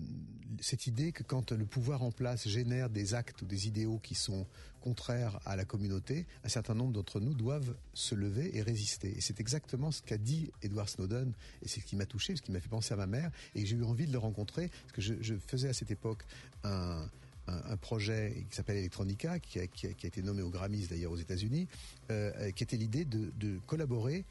cette 0.61 0.87
idée 0.87 1.13
que 1.13 1.23
quand 1.23 1.53
le 1.53 1.65
pouvoir 1.65 2.03
en 2.03 2.11
place 2.11 2.49
génère 2.49 2.91
des 2.91 3.15
actes 3.15 3.43
ou 3.43 3.47
des 3.47 3.69
idéaux 3.69 3.99
qui 4.03 4.15
sont 4.15 4.47
contraires 4.81 5.41
à 5.45 5.57
la 5.57 5.65
communauté, 5.65 6.27
un 6.45 6.49
certain 6.49 6.75
nombre 6.75 6.93
d'entre 6.93 7.21
nous 7.21 7.35
doivent 7.35 7.75
se 7.95 8.15
lever 8.15 8.57
et 8.57 8.63
résister. 8.63 9.17
Et 9.17 9.21
c'est 9.21 9.41
exactement 9.41 9.91
ce 9.91 10.03
qu'a 10.03 10.19
dit 10.19 10.51
Edward 10.63 10.89
Snowden 10.89 11.33
et 11.63 11.69
c'est 11.69 11.81
ce 11.81 11.85
qui 11.85 11.97
m'a 11.97 12.07
touché, 12.07 12.37
ce 12.37 12.43
qui 12.43 12.53
m'a 12.53 12.61
fait 12.61 12.69
penser 12.69 12.95
à 12.95 12.97
ma 12.97 13.07
mère 13.07 13.31
et 13.55 13.67
j'ai 13.67 13.77
eu 13.77 13.85
envie 13.85 14.07
de 14.07 14.13
le 14.13 14.19
rencontrer 14.19 14.69
parce 14.69 14.93
que 14.93 15.01
je, 15.01 15.35
faisais 15.47 15.69
à 15.69 15.73
cette 15.73 15.91
époque 15.91 16.25
un 16.65 17.77
projet 17.77 18.45
qui 18.51 18.57
s'appelle 18.57 18.77
Electronica, 18.77 19.39
qui 19.39 19.59
a, 19.59 19.63
été 19.63 20.23
nommé 20.23 20.43
au 20.43 20.51
Grammys 20.51 20.89
d'ailleurs 20.89 21.13
aux 21.13 21.17
États-Unis, 21.17 21.67
euh, 22.11 22.51
qui 22.53 22.63
était 22.63 22.77
l'idée 22.77 23.05
de 23.05 23.59
collaborer 23.67 24.25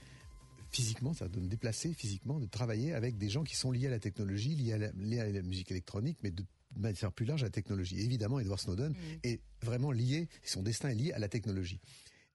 physiquement, 0.70 1.14
c'est-à-dire 1.14 1.40
de 1.40 1.46
me 1.46 1.50
déplacer 1.50 1.94
physiquement, 1.94 2.40
de 2.40 2.46
travailler 2.46 2.94
avec 2.94 3.18
des 3.18 3.30
gens 3.30 3.44
qui 3.44 3.56
sont 3.56 3.72
liés 3.72 3.88
à 3.88 3.92
la 3.92 4.00
technologie, 4.00 4.56
liés 4.56 4.74
à 4.74 4.78
la, 4.78 5.42
musique 5.42 5.72
électronique, 5.72 6.20
mais 6.24 6.32
de 6.32 6.44
manière 6.76 7.12
plus 7.12 7.26
large 7.26 7.44
à 7.44 7.48
la 7.48 7.52
technologie. 7.52 8.00
évidemment, 8.00 8.40
Edward 8.40 8.60
Snowden 8.60 8.92
mm. 8.92 8.96
est 9.24 9.42
vraiment 9.62 9.92
lié, 9.92 10.28
son 10.44 10.64
destin 10.64 10.90
est 10.90 10.96
lié 10.96 11.12
à 11.14 11.20
la 11.20 11.28
technologie. 11.28 11.80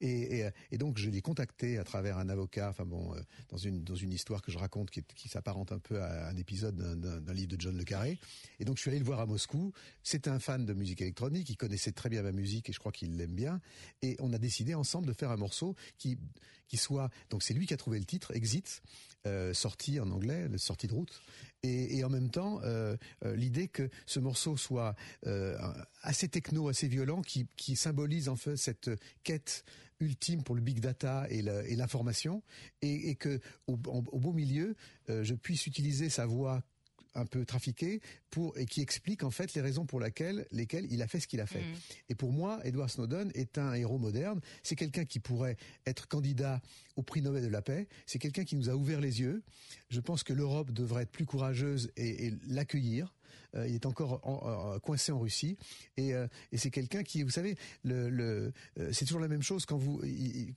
Et, 0.03 0.45
et, 0.73 0.79
donc 0.79 0.99
je 0.99 1.09
l'ai 1.09 1.23
contacté 1.23 1.79
à 1.79 1.85
travers 1.85 2.19
un 2.19 2.29
avocat, 2.29 2.71
enfin 2.71 2.85
bon, 2.85 3.15
euh, 3.15 3.21
dans 3.51 3.57
une 3.57 3.85
dans 3.85 3.95
une 3.95 4.13
histoire 4.13 4.43
que 4.43 4.51
je 4.51 4.59
raconte 4.59 4.91
qui, 4.91 5.05
qui 5.15 5.29
s'apparente 5.29 5.71
un 5.71 5.79
peu 5.79 6.03
à 6.03 6.29
un 6.29 6.37
épisode 6.37 6.75
d'un 6.75 7.33
livre 7.33 7.51
de 7.57 7.61
John 7.61 7.77
le 7.77 7.85
Carré. 7.85 8.19
Et 8.59 8.65
donc 8.65 8.79
je 8.79 8.81
suis 8.81 8.91
allé 8.91 8.99
le 8.99 9.05
voir 9.05 9.21
à 9.21 9.27
Moscou. 9.27 9.73
C'était 10.03 10.29
un 10.29 10.41
fan 10.41 10.67
de 10.67 10.75
musique 10.75 11.01
électronique, 11.01 11.49
il 11.51 11.57
connaissait 11.57 11.93
très 11.93 12.09
bien 12.09 12.23
ma 12.23 12.33
musique 12.33 12.69
et 12.69 12.73
je 12.73 12.81
crois 12.81 12.91
qu'il 12.91 13.17
l'aime 13.17 13.35
bien. 13.35 13.61
Et 14.03 14.17
on 14.19 14.33
a 14.33 14.39
décidé 14.39 14.75
ensemble 14.75 15.07
de 15.07 15.13
faire 15.13 15.31
un 15.31 15.37
morceau 15.37 15.77
qui 15.99 16.19
qui 16.73 16.79
soit 16.79 17.11
donc 17.29 17.43
c'est 17.43 17.53
lui 17.53 17.67
qui 17.67 17.75
a 17.75 17.77
trouvé 17.77 17.99
le 17.99 18.07
titre 18.07 18.35
Exit, 18.35 18.81
euh, 19.27 19.53
sorti 19.53 20.01
en 20.01 20.11
anglais, 20.11 20.49
sortie 20.57 20.87
de 20.87 20.95
route. 20.95 21.21
Et, 21.63 22.03
en 22.03 22.09
même 22.09 22.31
temps, 22.31 22.61
euh, 22.65 22.97
euh, 23.25 23.37
l'idée 23.37 23.69
que 23.69 23.91
ce 24.07 24.21
morceau 24.21 24.57
soit 24.57 24.97
euh, 25.27 25.55
assez 26.01 26.29
techno, 26.29 26.69
assez 26.69 26.89
violent, 26.89 27.21
qui, 27.21 27.47
qui 27.57 27.77
symbolise 27.77 28.31
en 28.31 28.37
fait 28.37 28.57
cette 28.57 28.91
quête 29.23 29.65
ultime 30.01 30.43
pour 30.43 30.55
le 30.55 30.63
big 30.63 30.81
data 30.81 31.27
et 31.29 31.43
l'information, 31.77 32.43
et, 32.81 33.15
que 33.17 33.39
au, 33.67 33.75
au 33.75 34.19
beau 34.19 34.33
milieu, 34.33 34.75
je 35.09 35.35
puisse 35.35 35.67
utiliser 35.67 36.09
sa 36.09 36.25
voix 36.25 36.65
un 37.15 37.27
peu 37.27 37.45
trafiquée 37.45 38.01
pour 38.31 38.57
et 38.59 38.67
qui 38.67 38.81
explique 38.81 39.23
en 39.23 39.31
fait 39.31 39.55
les 39.55 39.61
raisons 39.61 39.87
pour 39.87 40.01
laquelle 40.01 40.47
lesquelles 40.51 40.87
il 40.91 41.03
a 41.03 41.07
fait 41.07 41.21
ce 41.21 41.27
qu'il 41.27 41.41
a 41.41 41.47
fait. 41.47 41.63
Mm. 41.63 41.75
Et 42.11 42.15
pour 42.15 42.33
moi, 42.33 42.61
Edward 42.65 42.91
Snowden 42.91 43.31
est 43.35 43.59
un 43.59 43.75
héros 43.75 43.99
moderne. 43.99 44.41
C'est 44.63 44.77
quelqu'un 44.77 45.05
qui 45.05 45.21
pourrait 45.21 45.57
être 45.87 46.09
candidat 46.09 46.61
au 46.97 47.03
prix 47.03 47.23
Nobel 47.23 47.43
de 47.43 47.49
la 47.49 47.63
paix. 47.63 47.89
C'est 48.07 48.19
quelqu'un 48.19 48.45
qui 48.45 48.57
nous 48.57 48.71
a 48.71 48.75
ouvert 48.75 49.01
les 49.01 49.21
yeux. 49.21 49.43
Je 49.89 50.01
pense 50.01 50.23
que 50.23 50.33
l'Europe 50.33 50.71
devrait 50.73 51.05
être 51.05 51.13
plus 51.13 51.27
courageuse 51.27 51.91
et, 51.97 52.27
et 52.27 52.35
l'accueillir. 52.49 53.15
Euh, 53.55 53.69
il 53.69 53.75
est 53.75 53.87
encore 53.87 54.21
en, 54.27 54.79
coincé 54.81 55.13
en 55.13 55.19
Russie 55.19 55.59
et, 55.97 56.15
euh, 56.15 56.27
et 56.53 56.59
c'est 56.59 56.71
quelqu'un 56.71 57.03
qui, 57.03 57.23
vous 57.23 57.31
savez, 57.31 57.57
le, 57.85 58.09
le 58.09 58.53
euh, 58.79 58.91
c'est 58.93 59.05
toujours 59.05 59.21
la 59.21 59.29
même 59.29 59.43
chose 59.43 59.67
quand 59.67 59.77
vous 59.77 60.01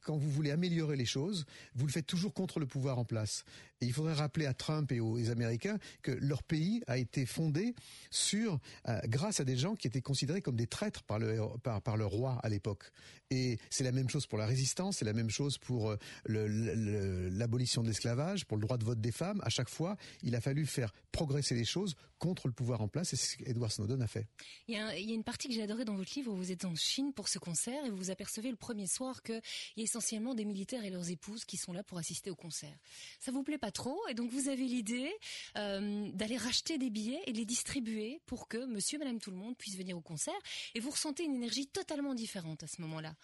quand 0.02 0.18
vous 0.18 0.32
voulez 0.32 0.52
améliorer 0.52 0.96
les 0.96 1.06
choses, 1.06 1.46
vous 1.76 1.86
le 1.86 1.92
faites 1.92 2.06
toujours 2.06 2.34
contre 2.34 2.60
le 2.60 2.66
pouvoir 2.66 2.98
en 2.98 3.06
place. 3.06 3.44
Et 3.82 3.86
il 3.86 3.94
faudrait 3.94 4.14
rappeler 4.14 4.46
à 4.46 4.54
Trump 4.54 4.92
et 4.92 5.02
aux 5.02 5.30
Américains 5.30 5.78
que 6.02 6.12
leur 6.12 6.44
pays 6.44 6.82
a 6.88 6.98
été 6.98 7.26
fondé 7.26 7.76
sur, 8.10 8.60
grâce 9.06 9.42
à 9.42 9.44
des 9.44 9.58
gens 9.58 9.76
qui 9.76 9.88
étaient 9.88 10.02
considérés 10.02 10.42
comme 10.42 10.56
des 10.56 10.66
traîtres 10.66 11.04
par 11.04 11.20
le, 11.20 11.38
par, 11.62 11.82
par 11.82 11.98
le 11.98 12.06
roi 12.06 12.40
à 12.42 12.48
l'époque. 12.48 12.86
Et 13.32 13.60
c'est 13.70 13.84
la 13.84 13.92
même 13.92 14.10
chose 14.10 14.28
pour 14.28 14.38
la 14.38 14.46
résistance, 14.46 14.98
c'est 14.98 15.06
la 15.06 15.14
même 15.14 15.30
chose 15.30 15.58
pour 15.58 15.94
l'abolition 16.26 17.84
de 17.84 17.88
l'esclavage, 17.88 18.46
pour 18.46 18.56
le 18.56 18.62
droit 18.62 18.78
de 18.78 18.86
vote 18.86 19.02
des 19.02 19.12
femmes. 19.12 19.42
À 19.44 19.50
chaque 19.50 19.70
fois, 19.70 19.98
il 20.24 20.36
a 20.36 20.42
fallu 20.42 20.66
faire 20.66 20.94
progresser 21.12 21.56
les 21.56 21.66
choses 21.66 21.96
contre 22.18 22.48
le 22.48 22.54
pouvoir 22.54 22.82
en 22.82 22.85
place, 22.88 23.14
et 23.14 23.16
c'est 23.16 23.38
ce 23.38 23.38
qu'Edward 23.38 23.72
Snowden 23.72 24.02
a 24.02 24.08
fait. 24.08 24.28
Il 24.68 24.76
y 24.76 24.78
a, 24.78 24.98
il 24.98 25.10
y 25.10 25.12
a 25.12 25.16
une 25.16 25.24
partie 25.24 25.48
que 25.48 25.54
j'ai 25.54 25.64
adorée 25.64 25.86
dans 25.86 25.96
votre 25.96 26.12
livre 26.16 26.32
où 26.32 26.36
vous 26.36 26.52
êtes 26.52 26.66
en 26.66 26.76
Chine 26.76 27.14
pour 27.14 27.28
ce 27.28 27.40
concert 27.40 27.86
et 27.86 27.90
vous 27.90 27.98
vous 27.98 28.12
apercevez 28.12 28.50
le 28.50 28.56
premier 28.56 28.88
soir 28.88 29.22
qu'il 29.24 29.42
y 29.78 29.82
a 29.82 29.84
essentiellement 29.84 30.36
des 30.36 30.46
militaires 30.46 30.84
et 30.84 30.90
leurs 30.90 31.10
épouses 31.10 31.46
qui 31.46 31.58
sont 31.58 31.74
là 31.74 31.84
pour 31.84 31.98
assister 31.98 32.30
au 32.30 32.36
concert. 32.36 32.76
Ça 33.20 33.32
vous 33.32 33.44
plaît 33.44 33.58
pas 33.58 33.72
trop 33.72 34.00
et 34.10 34.14
donc 34.14 34.32
vous 34.32 34.50
avez 34.50 34.66
l'idée 34.66 35.12
euh, 35.58 36.10
d'aller 36.12 36.38
racheter 36.38 36.78
des 36.78 36.90
billets 36.90 37.22
et 37.26 37.34
de 37.34 37.38
les 37.38 37.46
distribuer 37.46 38.22
pour 38.26 38.48
que 38.48 38.66
monsieur, 38.66 39.00
madame, 39.00 39.20
tout 39.20 39.32
le 39.32 39.38
monde 39.38 39.58
puisse 39.58 39.78
venir 39.78 39.98
au 39.98 40.02
concert 40.02 40.34
et 40.74 40.80
vous 40.80 40.90
ressentez 40.90 41.24
une 41.24 41.36
énergie 41.36 41.68
totalement 41.68 42.14
différente 42.14 42.64
à 42.64 42.68
ce 42.68 42.82
moment-là. 42.82 43.16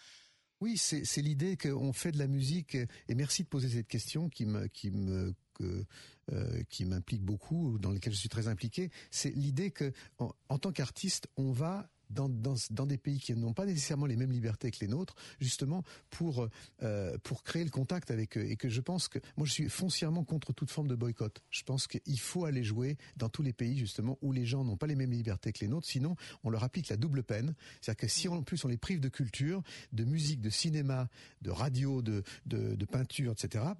Oui, 0.62 0.78
c'est 0.78 1.22
l'idée 1.24 1.58
qu'on 1.58 1.92
fait 1.92 2.12
de 2.12 2.20
la 2.20 2.28
musique 2.28 2.76
et 2.76 3.16
merci 3.16 3.42
de 3.42 3.48
poser 3.48 3.68
cette 3.68 3.88
question 3.88 4.30
qui 4.30 4.46
me 4.46 4.68
qui 4.68 4.92
me 4.92 5.34
euh, 5.62 6.64
qui 6.70 6.86
m'implique 6.86 7.24
beaucoup, 7.24 7.78
dans 7.80 7.92
lequel 7.92 8.14
je 8.14 8.20
suis 8.20 8.30
très 8.30 8.48
impliqué. 8.48 8.92
C'est 9.10 9.32
l'idée 9.32 9.72
que 9.72 9.92
en 10.18 10.58
tant 10.60 10.72
qu'artiste, 10.72 11.28
on 11.36 11.52
va 11.52 11.90
dans, 12.12 12.86
des 12.86 12.98
pays 12.98 13.20
qui 13.20 13.34
n'ont 13.36 13.54
pas 13.54 13.66
nécessairement 13.66 14.06
les 14.06 14.16
mêmes 14.16 14.32
libertés 14.32 14.72
que 14.72 14.80
les 14.82 14.88
nôtres, 14.88 15.16
justement 15.40 15.84
pour 16.10 16.48
euh, 16.84 17.18
pour 17.24 17.44
créer 17.44 17.64
le 17.64 17.70
contact 17.70 18.12
avec 18.12 18.38
eux. 18.38 18.46
Et 18.46 18.56
que 18.56 18.70
je 18.70 18.82
pense 18.82 19.08
que 19.08 19.20
moi 19.38 19.48
je 19.48 19.54
suis 19.54 19.70
foncièrement 19.70 20.24
contre 20.24 20.54
toute 20.54 20.72
forme 20.72 20.88
de 20.88 20.96
boycott. 20.96 21.42
Je 21.50 21.64
pense 21.64 21.88
qu'il 21.88 22.20
faut 22.20 22.46
aller 22.46 22.64
jouer 22.64 22.98
dans 23.18 23.30
tous 23.30 23.44
les 23.44 23.54
pays 23.54 23.78
justement 23.78 24.18
où 24.22 24.32
les 24.32 24.46
gens 24.46 24.64
n'ont 24.64 24.78
pas 24.78 24.88
les 24.88 24.96
mêmes 24.96 25.12
libertés 25.12 25.52
que 25.52 25.60
les 25.62 25.68
nôtres. 25.68 25.88
Sinon, 25.88 26.16
on 26.44 26.50
leur 26.50 26.64
applique 26.64 26.90
la 26.90 26.98
double 26.98 27.24
peine. 27.24 27.56
C'est-à-dire 27.82 28.02
que 28.02 28.08
si 28.08 28.28
en 28.28 28.44
plus 28.44 28.64
on 28.66 28.68
les 28.68 28.78
prive 28.78 29.00
de 29.00 29.10
culture, 29.10 29.64
de 29.94 30.04
musique, 30.04 30.42
de 30.42 30.50
cinéma, 30.50 31.10
de 31.42 31.52
radio, 31.52 32.02
de 32.02 32.86
peinture, 32.86 33.32
etc 33.32 33.74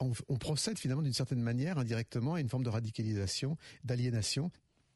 on, 0.00 0.36
procède 0.36 0.78
finalement 0.78 1.02
d'une 1.02 1.12
certaine 1.12 1.42
manière 1.42 1.78
indirectement 1.78 2.34
à 2.34 2.40
une 2.40 2.48
forme 2.48 2.64
de 2.64 2.70
radicalisation, 2.70 3.56
d'aliénation 3.84 4.50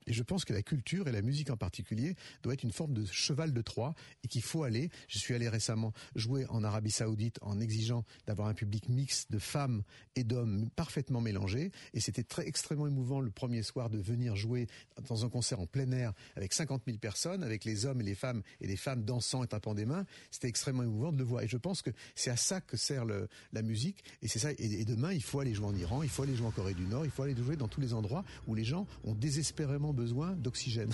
et 0.06 0.12
je 0.12 0.22
pense 0.22 0.44
que 0.44 0.52
la 0.52 0.62
culture 0.62 1.08
et 1.08 1.12
la 1.12 1.22
musique 1.22 1.50
en 1.50 1.56
particulier 1.56 2.16
doit 2.42 2.54
être 2.54 2.62
une 2.62 2.72
forme 2.72 2.92
de 2.92 3.04
cheval 3.06 3.52
de 3.52 3.62
Troie 3.62 3.94
et 4.22 4.28
qu'il 4.28 4.42
faut 4.42 4.62
aller. 4.62 4.90
Je 5.08 5.18
suis 5.18 5.34
allé 5.34 5.48
récemment 5.48 5.92
jouer 6.14 6.46
en 6.48 6.62
Arabie 6.62 6.90
Saoudite 6.90 7.38
en 7.42 7.60
exigeant 7.60 8.04
d'avoir 8.26 8.48
un 8.48 8.54
public 8.54 8.88
mixte 8.88 9.30
de 9.32 9.38
femmes 9.38 9.82
et 10.16 10.24
d'hommes 10.24 10.68
parfaitement 10.76 11.20
mélangés. 11.20 11.70
Et 11.94 12.00
c'était 12.00 12.22
très 12.22 12.46
extrêmement 12.46 12.86
émouvant 12.86 13.20
le 13.20 13.30
premier 13.30 13.62
soir 13.62 13.90
de 13.90 13.98
venir 13.98 14.36
jouer 14.36 14.66
dans 15.08 15.24
un 15.24 15.28
concert 15.28 15.60
en 15.60 15.66
plein 15.66 15.90
air 15.92 16.12
avec 16.36 16.52
50 16.52 16.82
000 16.86 16.98
personnes, 16.98 17.42
avec 17.42 17.64
les 17.64 17.86
hommes 17.86 18.00
et 18.00 18.04
les 18.04 18.14
femmes 18.14 18.42
et 18.60 18.66
les 18.66 18.76
femmes 18.76 19.04
dansant 19.04 19.42
et 19.42 19.46
tapant 19.46 19.74
des 19.74 19.86
mains. 19.86 20.04
C'était 20.30 20.48
extrêmement 20.48 20.82
émouvant 20.82 21.12
de 21.12 21.18
le 21.18 21.24
voir. 21.24 21.42
Et 21.42 21.48
je 21.48 21.56
pense 21.56 21.82
que 21.82 21.90
c'est 22.14 22.30
à 22.30 22.36
ça 22.36 22.60
que 22.60 22.76
sert 22.76 23.04
la 23.04 23.62
musique. 23.62 24.04
Et 24.22 24.28
c'est 24.28 24.38
ça. 24.38 24.50
Et 24.58 24.84
demain, 24.84 25.12
il 25.12 25.22
faut 25.22 25.40
aller 25.40 25.54
jouer 25.54 25.66
en 25.66 25.74
Iran, 25.74 26.02
il 26.02 26.08
faut 26.08 26.22
aller 26.22 26.36
jouer 26.36 26.46
en 26.46 26.50
Corée 26.50 26.74
du 26.74 26.86
Nord, 26.86 27.04
il 27.04 27.10
faut 27.10 27.22
aller 27.22 27.36
jouer 27.36 27.56
dans 27.56 27.68
tous 27.68 27.80
les 27.80 27.94
endroits 27.94 28.24
où 28.46 28.54
les 28.54 28.64
gens 28.64 28.86
ont 29.04 29.14
désespérément 29.14 29.93
besoin 29.94 30.32
d'oxygène. 30.32 30.92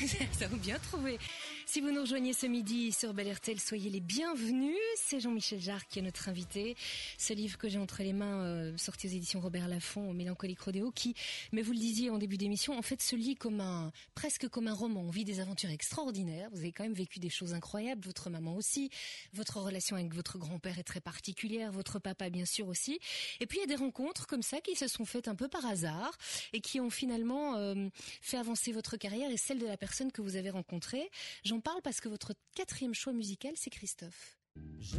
Ça 0.32 0.46
vous 0.48 0.56
bien 0.58 0.78
trouvé. 0.78 1.18
Si 1.66 1.80
vous 1.80 1.90
nous 1.90 2.00
rejoignez 2.00 2.32
ce 2.32 2.46
midi 2.46 2.92
sur 2.92 3.14
Bel 3.14 3.32
RTL, 3.32 3.58
soyez 3.60 3.88
les 3.88 4.00
bienvenus. 4.00 4.76
C'est 4.96 5.20
Jean-Michel 5.20 5.60
Jarre 5.60 5.86
qui 5.86 6.00
est 6.00 6.02
notre 6.02 6.28
invité. 6.28 6.76
Ce 7.18 7.32
livre 7.32 7.56
que 7.56 7.68
j'ai 7.68 7.78
entre 7.78 8.02
les 8.02 8.12
mains, 8.12 8.44
euh, 8.44 8.76
sorti 8.76 9.06
aux 9.06 9.10
éditions 9.10 9.40
Robert 9.40 9.68
Laffont, 9.68 10.10
au 10.10 10.12
Mélancolique 10.12 10.60
Rodéo, 10.60 10.90
qui, 10.90 11.14
mais 11.52 11.62
vous 11.62 11.72
le 11.72 11.78
disiez 11.78 12.10
en 12.10 12.18
début 12.18 12.36
d'émission, 12.36 12.76
en 12.76 12.82
fait 12.82 13.00
se 13.00 13.14
lit 13.14 13.36
comme 13.36 13.60
un, 13.60 13.92
presque 14.14 14.48
comme 14.48 14.66
un 14.66 14.74
roman. 14.74 15.02
On 15.02 15.10
vit 15.10 15.24
des 15.24 15.40
aventures 15.40 15.70
extraordinaires. 15.70 16.48
Vous 16.52 16.58
avez 16.58 16.72
quand 16.72 16.82
même 16.82 16.94
vécu 16.94 17.20
des 17.20 17.30
choses 17.30 17.54
incroyables. 17.54 18.02
Votre 18.04 18.28
maman 18.28 18.56
aussi. 18.56 18.90
Votre 19.32 19.58
relation 19.60 19.96
avec 19.96 20.12
votre 20.12 20.38
grand-père 20.38 20.78
est 20.78 20.84
très 20.84 21.00
particulière. 21.00 21.70
Votre 21.70 22.00
papa, 22.00 22.28
bien 22.28 22.44
sûr, 22.44 22.66
aussi. 22.66 22.98
Et 23.40 23.46
puis 23.46 23.58
il 23.58 23.60
y 23.60 23.64
a 23.64 23.76
des 23.76 23.82
rencontres 23.82 24.26
comme 24.26 24.42
ça 24.42 24.60
qui 24.60 24.74
se 24.74 24.88
sont 24.88 25.04
faites 25.04 25.28
un 25.28 25.36
peu 25.36 25.48
par 25.48 25.64
hasard 25.64 26.18
et 26.52 26.60
qui 26.60 26.80
ont 26.80 26.90
finalement 26.90 27.56
euh, 27.56 27.88
fait 28.20 28.36
avancer 28.36 28.72
votre 28.72 28.96
carrière 28.96 29.30
et 29.30 29.36
celle 29.36 29.58
de 29.58 29.66
la 29.66 29.76
personne 29.76 30.10
que 30.10 30.22
vous 30.22 30.36
avez 30.36 30.50
rencontrée. 30.50 31.08
J'en 31.52 31.60
parle 31.60 31.82
parce 31.82 32.00
que 32.00 32.08
votre 32.08 32.32
quatrième 32.54 32.94
choix 32.94 33.12
musical, 33.12 33.52
c'est 33.56 33.68
Christophe. 33.68 34.38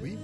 Oui. 0.03 0.15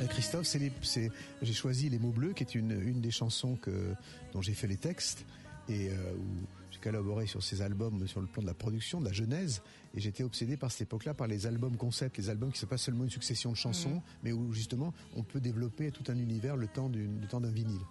Euh, 0.00 0.06
Christophe, 0.06 0.46
c'est 0.46 1.10
j'ai 1.42 1.52
choisi 1.52 1.90
Les 1.90 1.98
mots 1.98 2.10
bleus, 2.10 2.32
qui 2.32 2.42
est 2.42 2.54
une, 2.54 2.70
une 2.70 3.02
des 3.02 3.10
chansons 3.10 3.56
que, 3.56 3.94
dont 4.32 4.40
j'ai 4.40 4.54
fait 4.54 4.66
les 4.66 4.78
textes 4.78 5.26
et 5.68 5.90
euh, 5.90 6.14
où 6.14 6.46
j'ai 6.70 6.78
collaboré 6.78 7.26
sur 7.26 7.42
ces 7.42 7.60
albums 7.60 8.08
sur 8.08 8.22
le 8.22 8.28
plan 8.28 8.40
de 8.40 8.46
la 8.46 8.54
production, 8.54 8.98
de 8.98 9.04
la 9.04 9.12
genèse. 9.12 9.60
Et 9.94 10.00
j'étais 10.00 10.22
obsédé 10.22 10.56
par 10.56 10.72
cette 10.72 10.88
époque-là 10.88 11.12
par 11.12 11.26
les 11.26 11.46
albums 11.46 11.76
concept, 11.76 12.16
les 12.16 12.30
albums 12.30 12.50
qui 12.50 12.56
ne 12.56 12.60
sont 12.60 12.66
pas 12.68 12.78
seulement 12.78 13.04
une 13.04 13.10
succession 13.10 13.50
de 13.50 13.58
chansons, 13.58 13.96
mmh. 13.96 14.02
mais 14.22 14.32
où 14.32 14.54
justement 14.54 14.94
on 15.16 15.22
peut 15.22 15.40
développer 15.40 15.90
tout 15.90 16.10
un 16.10 16.16
univers 16.16 16.56
le 16.56 16.66
temps 16.66 16.88
d'un 16.88 17.50
vinyle. 17.50 17.84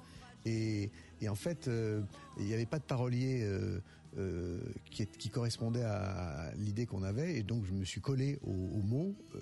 Et, 0.46 0.90
et, 1.22 1.30
en 1.30 1.36
fait, 1.36 1.68
euh, 1.68 2.02
il 2.40 2.46
n'y 2.46 2.54
avait 2.54 2.66
pas 2.66 2.80
de 2.80 2.84
parolier 2.84 3.42
euh, 3.44 3.80
euh, 4.18 4.60
qui, 4.90 5.30
correspondait 5.30 5.84
à, 5.84 6.52
l'idée 6.58 6.86
qu'on 6.86 7.04
avait, 7.04 7.38
et 7.38 7.44
donc 7.44 7.66
je 7.66 7.72
me 7.72 7.86
suis 7.86 8.02
collé 8.02 8.40
aux, 8.44 8.50
aux 8.50 8.82
mots 8.82 9.16
euh, 9.36 9.40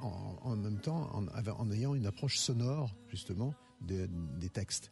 en, 0.00 0.56
même 0.56 0.78
temps 0.78 1.10
en, 1.12 1.70
ayant 1.72 1.94
une 1.94 2.06
approche 2.06 2.38
sonore 2.38 2.94
justement 3.10 3.54
de, 3.80 4.08
des 4.38 4.48
textes. 4.48 4.90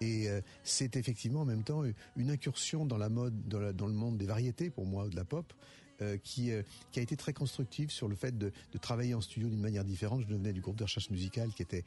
Et 0.00 0.28
euh, 0.28 0.40
c'est 0.62 0.96
effectivement 0.96 1.42
en 1.42 1.44
même 1.44 1.62
temps 1.62 1.82
une 2.16 2.30
incursion 2.30 2.84
dans 2.84 2.98
la 2.98 3.08
mode, 3.08 3.48
dans, 3.48 3.86
le 3.86 3.92
monde 3.92 4.18
des 4.18 4.26
variétés 4.26 4.70
pour 4.70 4.86
moi, 4.86 5.08
de 5.08 5.16
la 5.16 5.24
pop. 5.24 5.52
Euh, 6.00 6.16
qui, 6.22 6.52
euh, 6.52 6.62
qui 6.92 7.00
a 7.00 7.02
été 7.02 7.16
très 7.16 7.32
constructive 7.32 7.90
sur 7.90 8.06
le 8.06 8.14
fait 8.14 8.38
de, 8.38 8.52
travailler 8.80 9.14
en 9.14 9.20
studio 9.20 9.48
d'une 9.48 9.58
manière 9.58 9.82
différente. 9.82 10.20
Je 10.20 10.28
venais 10.28 10.52
du 10.52 10.60
groupe 10.60 10.76
de 10.76 10.84
recherche 10.84 11.10
musicale 11.10 11.50
qui 11.56 11.62
était 11.62 11.84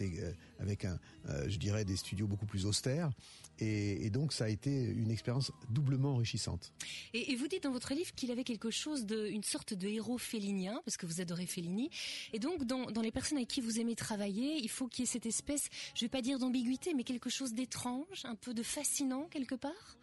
euh, 0.00 0.32
avec 0.58 0.84
un, 0.84 0.98
je 1.46 1.56
dirais, 1.56 1.84
des 1.84 1.94
studios 1.94 2.26
beaucoup 2.26 2.46
plus 2.46 2.66
austères. 2.66 3.12
Et, 3.60 4.10
donc 4.10 4.32
ça 4.32 4.46
a 4.46 4.48
été 4.48 4.70
une 4.70 5.12
expérience 5.12 5.52
doublement 5.70 6.14
enrichissante. 6.14 6.72
Et, 7.12 7.36
vous 7.36 7.46
dites 7.46 7.62
dans 7.62 7.70
votre 7.70 7.94
livre 7.94 8.12
qu'il 8.16 8.32
avait 8.32 8.42
quelque 8.42 8.72
chose 8.72 9.06
de, 9.06 9.28
une 9.28 9.44
sorte 9.44 9.72
de 9.72 9.86
héros 9.86 10.18
félinien, 10.18 10.80
parce 10.84 10.96
que 10.96 11.06
vous 11.06 11.20
adorez 11.20 11.46
Fellini. 11.46 11.90
Et 12.32 12.40
donc 12.40 12.64
dans, 12.64 12.88
les 13.02 13.12
personnes 13.12 13.38
avec 13.38 13.48
qui 13.50 13.60
vous 13.60 13.78
aimez 13.78 13.94
travailler, 13.94 14.56
il 14.56 14.68
faut 14.68 14.88
qu'il 14.88 15.04
y 15.04 15.08
ait 15.08 15.12
cette 15.12 15.26
espèce, 15.26 15.68
je 15.94 16.00
vais 16.00 16.08
pas 16.08 16.22
dire 16.22 16.40
d'ambiguïté, 16.40 16.92
mais 16.92 17.04
quelque 17.04 17.30
chose 17.30 17.54
d'étrange, 17.54 18.24
un 18.24 18.34
peu 18.34 18.52
de 18.52 18.64
fascinant 18.64 19.28
quelque 19.30 19.54
part? 19.54 19.96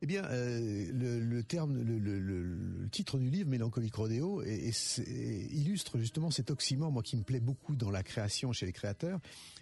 Eh 0.00 0.06
bien, 0.06 0.24
euh, 0.26 0.90
le, 0.92 1.42
terme, 1.42 1.76
le, 1.82 2.88
titre 2.90 3.18
du 3.18 3.30
livre, 3.30 3.50
Mélancolique 3.50 3.96
Rodéo, 3.96 4.42
et, 4.42 4.70
et 4.70 5.54
illustre 5.54 5.98
justement 5.98 6.30
cet 6.30 6.50
oxymore, 6.50 6.92
moi 6.92 7.02
qui 7.02 7.16
me 7.16 7.24
plaît 7.24 7.40
beaucoup 7.40 7.74
dans 7.74 7.90
la 7.90 8.04
création 8.04 8.52
chez 8.52 8.66
les 8.66 8.72
créateurs, 8.72 9.18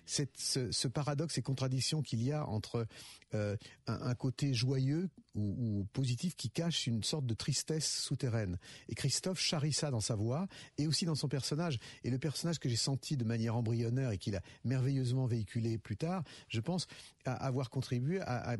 cette, 0.06 0.38
ce, 0.38 0.88
paradoxe 0.88 1.36
et 1.36 1.42
contradiction 1.42 2.00
qu'il 2.00 2.22
y 2.22 2.32
a 2.32 2.46
entre 2.46 2.86
euh, 3.34 3.56
un, 3.86 4.14
côté 4.14 4.54
joyeux 4.54 5.10
ou, 5.34 5.86
positif 5.92 6.36
qui 6.36 6.48
cache 6.48 6.86
une 6.86 7.02
sorte 7.02 7.26
de 7.26 7.34
tristesse 7.34 8.00
souterraine. 8.00 8.58
Et 8.88 8.94
Christophe 8.94 9.40
charrie 9.40 9.72
ça 9.72 9.90
dans 9.90 10.00
sa 10.00 10.14
voix 10.14 10.46
et 10.78 10.86
aussi 10.86 11.04
dans 11.04 11.14
son 11.14 11.28
personnage. 11.28 11.78
Et 12.04 12.10
le 12.10 12.18
personnage 12.18 12.58
que 12.58 12.68
j'ai 12.68 12.76
senti 12.76 13.16
de 13.16 13.24
manière 13.24 13.56
embryonnaire 13.56 14.12
et 14.12 14.18
qu'il 14.18 14.36
a 14.36 14.42
merveilleusement 14.64 15.26
véhiculé 15.26 15.76
plus 15.76 15.96
tard, 15.96 16.22
je 16.48 16.60
pense 16.60 16.86
à 17.24 17.34
avoir 17.34 17.68
contribué 17.68 18.20
à, 18.20 18.56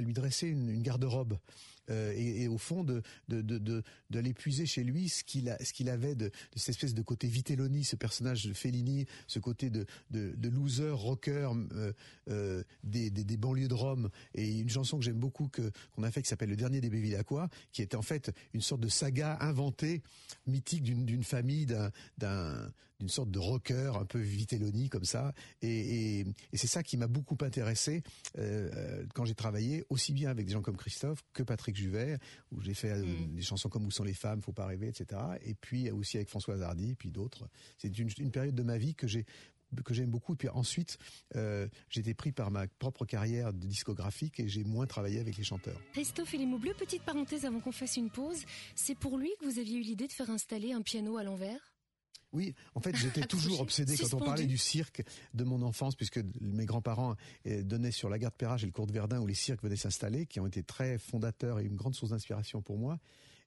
lui 0.00 0.12
dresser 0.12 0.48
une 0.48 0.82
garde-robe 0.82 1.38
euh, 1.90 2.12
et, 2.16 2.48
au 2.48 2.58
fond 2.58 2.84
de 2.84 3.02
de 3.28 3.40
de 3.40 3.82
de, 4.10 4.18
l'épuiser 4.18 4.66
chez 4.66 4.84
lui 4.84 5.08
ce 5.08 5.24
qu'il 5.24 5.48
a 5.48 5.62
ce 5.62 5.72
qu'il 5.72 5.88
avait 5.88 6.14
de, 6.14 6.30
cette 6.56 6.70
espèce 6.70 6.94
de 6.94 7.02
côté 7.02 7.26
Vitelloni, 7.26 7.84
ce 7.84 7.96
personnage 7.96 8.46
de 8.46 8.52
Fellini, 8.52 9.06
ce 9.26 9.38
côté 9.38 9.70
de 9.70 9.86
de, 10.10 10.48
loser 10.48 10.90
rocker 10.90 11.50
euh, 11.72 11.92
euh, 12.28 12.62
des, 12.82 13.10
des, 13.10 13.36
banlieues 13.36 13.68
de 13.68 13.74
Rome. 13.74 14.10
Et 14.34 14.58
une 14.58 14.68
chanson 14.68 14.98
que 14.98 15.04
j'aime 15.04 15.18
beaucoup 15.18 15.48
que 15.48 15.70
qu'on 15.92 16.02
a 16.02 16.10
fait 16.10 16.22
qui 16.22 16.28
s'appelle 16.28 16.50
Le 16.50 16.56
dernier 16.56 16.80
des 16.80 16.90
Bevilacqua, 16.90 17.48
qui 17.72 17.82
est 17.82 17.94
en 17.94 18.02
fait 18.02 18.32
une 18.52 18.60
sorte 18.60 18.80
de 18.80 18.88
saga 18.88 19.38
inventée 19.40 20.02
mythique 20.46 20.82
d'une 20.82 21.04
d'une 21.04 21.24
famille 21.24 21.66
d'un 21.66 22.72
d'une 23.00 23.08
sorte 23.08 23.30
de 23.30 23.38
rocker 23.38 23.92
un 23.96 24.04
peu 24.04 24.18
Vitelloni 24.18 24.88
comme 24.88 25.04
ça 25.04 25.34
et, 25.62 25.68
et, 25.68 26.20
et 26.20 26.56
c'est 26.56 26.66
ça 26.66 26.82
qui 26.82 26.96
m'a 26.96 27.08
beaucoup 27.08 27.36
intéressé 27.40 28.02
euh, 28.38 29.04
quand 29.14 29.24
j'ai 29.24 29.34
travaillé 29.34 29.84
aussi 29.88 30.12
bien 30.12 30.30
avec 30.30 30.46
des 30.46 30.52
gens 30.52 30.62
comme 30.62 30.76
Christophe 30.76 31.22
que 31.32 31.42
Patrick 31.42 31.76
Juvet, 31.76 32.18
où 32.52 32.60
j'ai 32.60 32.74
fait 32.74 32.94
mmh. 32.94 33.34
des 33.34 33.42
chansons 33.42 33.68
comme 33.68 33.86
Où 33.86 33.90
sont 33.90 34.04
les 34.04 34.14
femmes, 34.14 34.42
Faut 34.42 34.52
pas 34.52 34.66
rêver, 34.66 34.88
etc. 34.88 35.20
Et 35.42 35.54
puis 35.54 35.90
aussi 35.90 36.16
avec 36.16 36.28
Françoise 36.28 36.62
Hardy, 36.62 36.94
puis 36.94 37.10
d'autres. 37.10 37.48
C'est 37.78 37.98
une, 37.98 38.08
une, 38.18 38.30
période 38.30 38.54
de 38.54 38.62
ma 38.62 38.78
vie 38.78 38.94
que 38.94 39.06
j'ai 39.06 39.24
que 39.84 39.94
j'aime 39.94 40.10
beaucoup. 40.10 40.34
Et 40.34 40.36
puis 40.36 40.48
ensuite, 40.48 40.98
euh, 41.36 41.68
j'ai 41.88 42.00
été 42.00 42.14
pris 42.14 42.32
par 42.32 42.50
ma 42.50 42.66
propre 42.66 43.04
carrière 43.04 43.52
de 43.52 43.66
discographique 43.66 44.40
et 44.40 44.48
j'ai 44.48 44.64
moins 44.64 44.86
travaillé 44.86 45.20
avec 45.20 45.36
les 45.36 45.44
chanteurs. 45.44 45.80
Christophe 45.92 46.34
et 46.34 46.38
les 46.38 46.46
mots 46.46 46.58
bleus, 46.58 46.74
petite 46.74 47.02
parenthèse 47.02 47.44
avant 47.44 47.60
qu'on 47.60 47.72
fasse 47.72 47.96
une 47.96 48.10
pause, 48.10 48.44
c'est 48.74 48.96
pour 48.96 49.16
lui 49.16 49.30
que 49.40 49.44
vous 49.44 49.58
aviez 49.58 49.78
eu 49.78 49.82
l'idée 49.82 50.08
de 50.08 50.12
faire 50.12 50.30
installer 50.30 50.72
un 50.72 50.82
piano 50.82 51.16
à 51.16 51.22
l'envers? 51.22 51.69
Oui, 52.32 52.54
en 52.74 52.80
fait, 52.80 52.94
j'étais 52.96 53.20
toujours 53.26 53.60
obsédé 53.60 53.96
quand 53.96 54.14
on 54.14 54.20
parlait 54.20 54.46
du 54.46 54.58
cirque 54.58 55.02
de 55.34 55.44
mon 55.44 55.62
enfance, 55.62 55.96
puisque 55.96 56.20
mes 56.40 56.64
grands-parents 56.64 57.16
eh, 57.44 57.62
donnaient 57.62 57.90
sur 57.90 58.08
la 58.08 58.18
gare 58.18 58.30
de 58.30 58.36
Perrage 58.36 58.62
et 58.62 58.66
le 58.66 58.72
cours 58.72 58.86
de 58.86 58.92
Verdun 58.92 59.20
où 59.20 59.26
les 59.26 59.34
cirques 59.34 59.62
venaient 59.62 59.76
s'installer, 59.76 60.26
qui 60.26 60.40
ont 60.40 60.46
été 60.46 60.62
très 60.62 60.98
fondateurs 60.98 61.58
et 61.58 61.64
une 61.64 61.76
grande 61.76 61.94
source 61.94 62.10
d'inspiration 62.10 62.62
pour 62.62 62.78
moi 62.78 62.98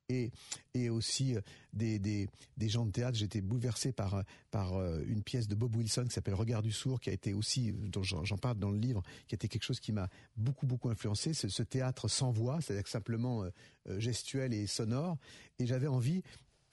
et, 0.10 0.32
et 0.74 0.90
aussi 0.90 1.36
euh, 1.36 1.42
des, 1.74 2.00
des, 2.00 2.28
des 2.58 2.70
gens 2.70 2.86
de 2.86 2.92
théâtre. 2.92 3.18
J'étais 3.18 3.42
bouleversé 3.42 3.92
par, 3.92 4.24
par 4.52 4.74
euh, 4.74 5.02
une 5.08 5.24
pièce 5.24 5.48
de 5.48 5.56
Bob 5.56 5.76
Wilson 5.76 6.06
qui 6.06 6.14
s'appelle 6.14 6.34
Regard 6.34 6.62
du 6.62 6.72
sourd, 6.72 7.00
qui 7.00 7.10
a 7.10 7.14
été 7.14 7.34
aussi, 7.34 7.72
dont 7.74 8.04
j'en 8.04 8.38
parle 8.38 8.58
dans 8.58 8.72
le 8.72 8.78
livre, 8.78 9.02
qui 9.28 9.36
a 9.36 9.38
été 9.38 9.48
quelque 9.48 9.64
chose 9.64 9.80
qui 9.80 9.92
m'a 9.92 10.10
beaucoup, 10.36 10.66
beaucoup 10.66 10.90
influencé. 10.90 11.34
Ce, 11.34 11.48
ce 11.48 11.64
théâtre 11.64 12.08
sans 12.08 12.32
voix, 12.32 12.60
c'est-à-dire 12.62 12.88
simplement 12.88 13.44
euh, 13.44 14.00
gestuel 14.00 14.54
et 14.54 14.68
sonore. 14.68 15.18
Et 15.60 15.66
j'avais 15.66 15.88
envie 15.88 16.24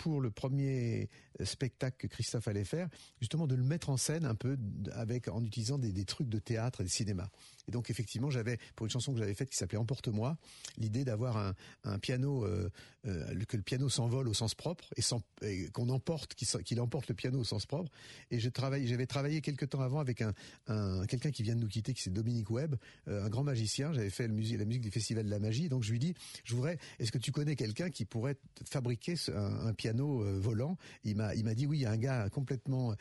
pour 0.01 0.23
le 0.23 0.31
premier 0.31 1.11
spectacle 1.45 1.99
que 1.99 2.07
Christophe 2.07 2.49
allait 2.49 2.65
faire, 2.65 2.89
justement 3.21 3.47
de 3.47 3.55
le 3.55 3.63
mettre 3.63 3.91
en 3.91 3.99
scène 3.99 4.25
un 4.25 4.35
peu 4.35 4.57
avec 4.93 5.29
en 5.29 5.45
utilisant 5.45 5.77
des, 5.77 5.93
des 5.93 6.07
trucs 6.07 6.31
de 6.31 6.39
théâtre 6.39 6.81
et 6.81 6.85
de 6.85 6.89
cinéma. 6.89 7.31
Et 7.71 7.73
donc 7.73 7.89
effectivement, 7.89 8.31
j'avais 8.31 8.59
pour 8.75 8.87
une 8.87 8.91
chanson 8.91 9.13
que 9.13 9.21
j'avais 9.21 9.35
faite 9.35 9.49
qui 9.49 9.57
s'appelait 9.57 9.79
Emporte-moi, 9.79 10.37
l'idée 10.77 11.05
d'avoir 11.05 11.55
un, 11.85 11.99
piano 12.01 12.45
euh, 12.45 12.69
euh, 13.07 13.45
que 13.47 13.57
le 13.57 13.63
piano 13.63 13.89
s'envole 13.89 14.27
au 14.27 14.35
sens 14.35 14.57
propre 14.57 14.93
et, 14.97 15.71
qu'on 15.71 15.89
emporte, 15.89 16.35
qu'il 16.35 16.81
emporte 16.81 17.09
le 17.09 17.15
piano 17.15 17.39
au 17.39 17.45
sens 17.45 17.67
propre. 17.67 17.93
Et 18.33 18.41
j'avais 18.41 19.07
travaillé 19.07 19.41
quelques 19.41 19.69
temps 19.69 19.83
avant 19.83 20.01
avec 20.01 20.21
un, 20.21 20.35
un 20.67 21.07
quelqu'un 21.07 21.31
qui 21.31 21.45
vient 21.45 21.55
de 21.55 21.61
nous 21.61 21.69
quitter, 21.69 21.95
qui 21.95 22.03
c'est 22.03 22.13
Dominique 22.13 22.51
Webb, 22.51 22.75
euh, 23.07 23.25
un 23.25 23.29
grand 23.29 23.45
magicien. 23.45 23.93
J'avais 23.93 24.11
fait 24.11 24.27
la 24.27 24.35
musique, 24.35 24.81
du 24.81 24.91
Festival 24.91 25.25
de 25.25 25.31
la 25.31 25.39
Magie. 25.39 25.69
Donc 25.69 25.85
je 25.85 25.93
lui 25.93 26.01
dis, 26.01 26.15
je 26.43 26.57
voudrais, 26.57 26.77
est-ce 26.99 27.13
que 27.13 27.19
tu 27.19 27.31
connais 27.31 27.55
quelqu'un 27.55 27.89
qui 27.89 28.05
pourrait 28.05 28.37
fabriquer 28.65 29.15
un, 29.33 29.73
piano 29.75 30.25
volant? 30.41 30.77
Il 31.05 31.19
m'a, 31.19 31.37
il 31.37 31.45
m'a 31.45 31.55
dit 31.55 31.67
oui, 31.67 31.79
il 31.79 31.83
y 31.83 31.87
a 31.87 31.93
un 31.93 31.99
gars 31.99 32.29
complètement 32.31 32.97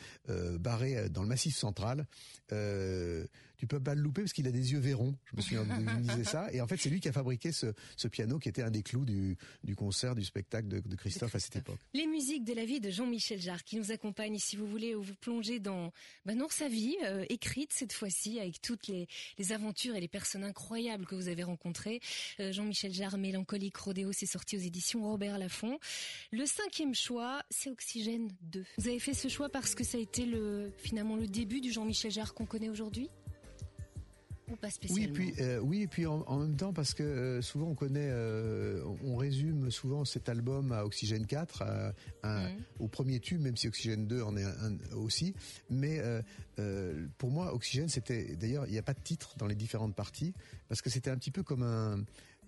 barré 0.60 1.10
dans 1.10 1.24
le 1.24 1.28
Massif 1.28 1.56
central. 1.56 2.06
Tu 3.60 3.68
peux 3.68 3.80
pas 3.80 3.94
le 3.94 4.02
louper 4.02 4.22
parce 4.22 4.32
qu'il 4.32 4.48
a 4.48 4.52
des 4.52 4.72
yeux 4.72 4.80
verrons. 4.80 5.14
Je 5.26 5.36
me 5.36 5.42
souviens, 5.42 5.66
il 5.80 6.02
disait 6.08 6.24
ça. 6.24 6.52
Et 6.54 6.62
en 6.62 6.68
fait, 6.68 6.78
c'est 6.78 6.90
lui 6.90 7.02
qui 7.02 7.10
a 7.10 7.12
fabriqué 7.12 7.52
ce, 7.52 7.74
ce, 7.98 8.08
piano 8.08 8.40
qui 8.40 8.48
était 8.48 8.64
un 8.64 8.72
des 8.72 8.84
clous 8.84 9.04
du, 9.04 9.38
du 9.66 9.76
concert, 9.76 10.16
du 10.16 10.24
spectacle 10.24 10.70
de, 10.70 10.80
de 10.80 10.96
Christophe, 10.96 11.36
à 11.36 11.40
cette 11.40 11.58
époque. 11.58 11.80
Les 11.94 12.08
musiques 12.08 12.46
de 12.46 12.54
la 12.54 12.64
vie 12.64 12.80
de 12.80 12.90
Jean-Michel 12.90 13.42
Jarre 13.42 13.66
qui 13.66 13.76
nous 13.76 13.92
accompagnent, 13.92 14.40
si 14.40 14.56
vous 14.56 14.66
voulez, 14.66 14.96
vous 14.96 15.14
plonger 15.16 15.60
dans, 15.60 15.92
ben, 16.26 16.38
dans 16.38 16.48
sa 16.48 16.70
vie, 16.70 16.96
euh, 17.04 17.26
écrite 17.28 17.74
cette 17.74 17.92
fois-ci, 17.92 18.40
avec 18.40 18.62
toutes 18.62 18.88
les, 18.88 19.10
les, 19.38 19.52
aventures 19.52 19.94
et 19.94 20.00
les 20.00 20.08
personnes 20.08 20.46
incroyables 20.46 21.06
que 21.06 21.16
vous 21.16 21.28
avez 21.28 21.44
rencontrées. 21.44 22.00
Euh, 22.40 22.54
Jean-Michel 22.54 22.94
Jarre, 22.94 23.18
Mélancolique 23.18 23.76
Rodéo, 23.76 24.14
c'est 24.14 24.26
sorti 24.26 24.56
aux 24.56 24.62
éditions 24.62 25.04
Robert 25.04 25.38
Laffont. 25.38 25.80
Le 26.32 26.46
cinquième 26.46 26.96
choix, 26.96 27.44
c'est 27.50 27.70
Oxygène 27.70 28.30
2. 28.44 28.64
Vous 28.78 28.88
avez 28.88 29.00
fait 29.00 29.14
ce 29.14 29.28
choix 29.28 29.50
parce 29.50 29.76
que 29.76 29.84
ça 29.84 29.98
a 29.98 30.02
été 30.02 30.26
le, 30.26 30.72
finalement 30.78 31.18
le 31.18 31.28
début 31.28 31.60
du 31.60 31.74
Jean-Michel 31.74 32.12
Jarre 32.12 32.34
qu'on 32.34 32.46
connaît 32.46 32.70
aujourd'hui? 32.70 33.10
Oui, 34.90 35.08
puis 35.08 35.34
euh, 35.40 35.60
oui, 35.60 35.82
et 35.84 35.88
puis 35.88 36.06
en, 36.06 36.22
en, 36.28 36.40
même 36.40 36.56
temps 36.56 36.74
parce 36.74 36.94
que 36.94 37.04
euh, 37.04 37.42
souvent 37.42 37.68
on 37.68 37.76
connaît, 37.76 38.10
euh, 38.10 38.84
on 39.04 39.16
résume 39.16 39.72
souvent 39.72 40.06
cet 40.06 40.30
album 40.30 40.72
à 40.72 40.86
Oxygène 40.86 41.26
4, 41.26 41.62
à, 41.62 41.94
à, 42.24 42.50
mmh. 42.50 42.58
au 42.80 42.88
premier 42.88 43.20
tube, 43.20 43.42
même 43.42 43.58
si 43.58 43.68
Oxygène 43.68 44.08
2 44.08 44.22
en 44.22 44.36
est 44.38 44.44
un, 44.44 44.72
un 44.72 44.96
aussi. 44.96 45.34
Mais 45.70 46.02
pour 47.18 47.32
moi, 47.32 47.54
Oxygène, 47.54 47.90
c'était 47.90 48.36
d'ailleurs, 48.36 48.66
il 48.68 48.72
n'y 48.72 48.78
a 48.78 48.84
pas 48.84 48.94
de 48.94 49.02
titre 49.02 49.36
dans 49.38 49.48
les 49.48 49.56
différentes 49.56 49.96
parties 49.96 50.34
parce 50.68 50.82
que 50.82 50.90
c'était 50.90 51.10
un 51.10 51.18
petit 51.18 51.32
peu 51.32 51.44
comme 51.44 51.64
un 51.64 52.04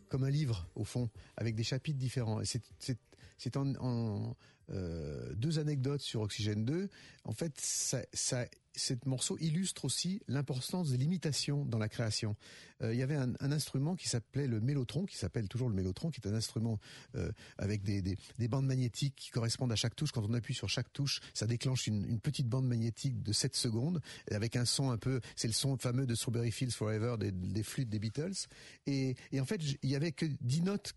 comme 0.09 0.25
un 0.25 0.29
livre 0.29 0.67
au 0.75 0.83
fond, 0.83 1.09
avec 1.37 1.55
des 1.55 1.63
chapitres 1.63 1.97
différents. 1.97 2.41
C'est 2.43 3.57
en, 3.57 3.73
en 3.79 4.35
euh, 4.73 5.33
deux 5.35 5.59
anecdotes 5.59 6.01
sur 6.01 6.21
Oxygène 6.21 6.63
2. 6.63 6.89
En 7.25 7.33
fait, 7.33 7.53
ça, 7.59 8.03
ça 8.13 8.45
cet 8.75 9.05
morceau 9.05 9.37
illustre 9.39 9.85
aussi 9.85 10.21
l'importance 10.27 10.91
des 10.91 10.97
limitations 10.97 11.65
dans 11.65 11.77
la 11.77 11.89
création. 11.89 12.35
Euh, 12.81 12.93
il 12.93 12.99
y 12.99 13.03
avait 13.03 13.15
un, 13.15 13.33
instrument 13.39 13.95
qui 13.95 14.07
s'appelait 14.07 14.47
le 14.47 14.61
mélotron, 14.61 15.05
qui 15.05 15.17
s'appelle 15.17 15.47
toujours 15.49 15.69
le 15.69 15.75
mélotron, 15.75 16.09
qui 16.09 16.21
est 16.21 16.27
un 16.27 16.33
instrument 16.33 16.79
euh, 17.15 17.31
avec 17.57 17.83
des, 17.83 18.01
des, 18.01 18.17
des, 18.37 18.47
bandes 18.47 18.65
magnétiques 18.65 19.15
qui 19.15 19.29
correspondent 19.29 19.71
à 19.71 19.75
chaque 19.75 19.95
touche. 19.95 20.11
Quand 20.11 20.23
on 20.23 20.33
appuie 20.33 20.53
sur 20.53 20.69
chaque 20.69 20.91
touche, 20.93 21.19
ça 21.33 21.47
déclenche 21.47 21.87
une, 21.87 22.19
petite 22.21 22.47
bande 22.47 22.67
magnétique 22.67 23.23
de 23.23 23.33
7 23.33 23.55
secondes, 23.55 24.01
avec 24.29 24.55
un 24.55 24.65
son 24.65 24.91
un 24.91 24.97
peu, 24.97 25.21
c'est 25.35 25.47
le 25.47 25.53
son 25.53 25.77
fameux 25.77 26.05
de 26.05 26.15
Strawberry 26.15 26.51
Fields 26.51 26.71
Forever 26.71 27.15
des, 27.17 27.63
flûtes 27.63 27.89
des 27.89 27.99
Beatles. 27.99 28.47
Et, 28.85 29.15
en 29.39 29.45
fait, 29.45 29.61
il 29.81 29.89
y 29.89 29.95
avait 29.95 30.11
que 30.11 30.25
10 30.41 30.61
notes 30.61 30.93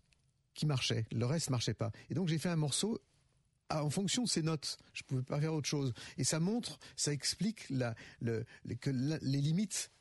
qui 0.53 0.65
marchaient, 0.65 1.05
le 1.11 1.25
reste 1.25 1.49
marchait 1.49 1.73
pas. 1.73 1.91
Et 2.09 2.13
donc 2.13 2.29
j'ai 2.29 2.37
fait 2.37 2.49
un 2.49 2.55
morceau 2.55 3.01
en 3.69 3.89
fonction 3.89 4.23
de 4.23 4.29
ces 4.29 4.41
notes. 4.41 4.77
Je 4.93 5.03
pouvais 5.03 5.23
pas 5.23 5.39
faire 5.39 5.53
autre 5.53 5.67
chose. 5.67 5.93
Et 6.17 6.23
ça 6.23 6.39
montre, 6.39 6.79
ça 6.95 7.13
explique 7.13 7.67
que 7.67 8.89
les 8.89 9.41
limites 9.41 9.91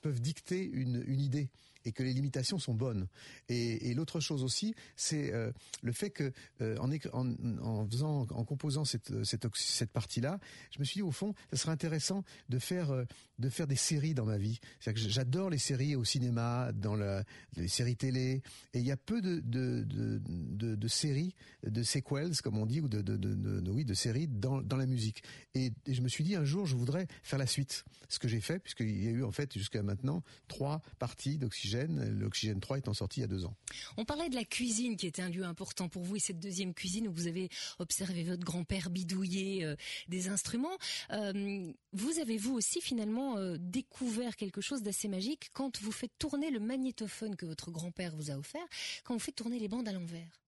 peuvent 0.00 0.20
dicter 0.20 0.64
une 0.64 1.20
idée 1.20 1.50
et 1.88 1.92
que 1.92 2.02
les 2.02 2.12
limitations 2.12 2.58
sont 2.58 2.74
bonnes. 2.74 3.08
Et, 3.48 3.94
l'autre 3.94 4.20
chose 4.20 4.44
aussi, 4.44 4.74
c'est 4.94 5.32
euh, 5.32 5.50
le 5.82 5.92
fait 5.92 6.10
que 6.10 6.32
euh, 6.60 6.76
en, 6.78 7.88
faisant, 7.88 8.26
en 8.30 8.44
composant 8.44 8.84
cette, 8.84 9.24
cette, 9.24 9.90
partie-là, 9.90 10.38
je 10.70 10.78
me 10.78 10.84
suis 10.84 10.98
dit 10.98 11.02
au 11.02 11.10
fond, 11.10 11.34
ça 11.50 11.56
serait 11.56 11.72
intéressant 11.72 12.22
de 12.50 12.58
faire 12.58 12.90
euh, 12.90 13.04
de 13.38 13.48
faire 13.48 13.66
des 13.66 13.76
séries 13.76 14.14
dans 14.14 14.26
ma 14.26 14.36
vie. 14.36 14.58
Que 14.84 14.92
j'adore 14.96 15.48
les 15.48 15.58
séries 15.58 15.94
au 15.96 16.04
cinéma, 16.04 16.72
dans 16.72 16.96
les 16.96 17.68
séries 17.68 17.96
télé, 17.96 18.42
et 18.74 18.78
il 18.78 18.84
y 18.84 18.90
a 18.90 18.96
peu 18.96 19.20
de 19.22 20.88
séries, 20.88 21.34
de 21.62 21.82
sequels 21.82 22.36
comme 22.42 22.58
on 22.58 22.66
dit, 22.66 22.80
ou 22.80 22.88
de, 22.88 23.70
oui 23.70 23.84
de 23.84 23.94
séries 23.94 24.26
dans, 24.26 24.60
dans 24.60 24.76
la 24.76 24.86
musique. 24.86 25.22
Et, 25.54 25.72
et 25.86 25.94
je 25.94 26.02
me 26.02 26.08
suis 26.08 26.24
dit 26.24 26.34
un 26.34 26.44
jour, 26.44 26.66
je 26.66 26.74
voudrais 26.74 27.06
faire 27.22 27.38
la 27.38 27.46
suite. 27.46 27.84
Ce 28.08 28.18
que 28.18 28.26
j'ai 28.26 28.40
fait, 28.40 28.58
puisqu'il 28.58 29.04
y 29.04 29.06
a 29.06 29.10
eu 29.10 29.22
en 29.22 29.30
fait 29.30 29.52
jusqu'à 29.52 29.82
maintenant 29.82 30.24
trois 30.48 30.82
parties 30.98 31.38
d'Oxygène 31.38 31.77
L'Oxygène 31.86 32.60
3 32.60 32.78
étant 32.78 32.94
sorti 32.94 33.20
il 33.20 33.22
y 33.22 33.24
a 33.24 33.28
deux 33.28 33.44
ans. 33.44 33.54
On 33.96 34.04
parlait 34.04 34.28
de 34.28 34.34
la 34.34 34.44
cuisine 34.44 34.96
qui 34.96 35.06
était 35.06 35.22
un 35.22 35.28
lieu 35.28 35.44
important 35.44 35.88
pour 35.88 36.02
vous 36.02 36.16
et 36.16 36.20
cette 36.20 36.40
deuxième 36.40 36.74
cuisine 36.74 37.08
où 37.08 37.12
vous 37.12 37.26
avez 37.26 37.48
observé 37.78 38.24
votre 38.24 38.44
grand-père 38.44 38.90
bidouiller 38.90 39.64
euh, 39.64 39.76
des 40.08 40.28
instruments. 40.28 40.76
Euh, 41.12 41.72
vous 41.92 42.18
avez 42.18 42.36
vous 42.36 42.54
aussi 42.54 42.80
finalement 42.80 43.36
euh, 43.36 43.56
découvert 43.58 44.36
quelque 44.36 44.60
chose 44.60 44.82
d'assez 44.82 45.08
magique 45.08 45.50
quand 45.52 45.80
vous 45.80 45.92
faites 45.92 46.16
tourner 46.18 46.50
le 46.50 46.60
magnétophone 46.60 47.36
que 47.36 47.46
votre 47.46 47.70
grand-père 47.70 48.14
vous 48.16 48.30
a 48.30 48.36
offert, 48.36 48.66
quand 49.04 49.14
vous 49.14 49.20
faites 49.20 49.36
tourner 49.36 49.58
les 49.58 49.68
bandes 49.68 49.88
à 49.88 49.92
l'envers. 49.92 50.40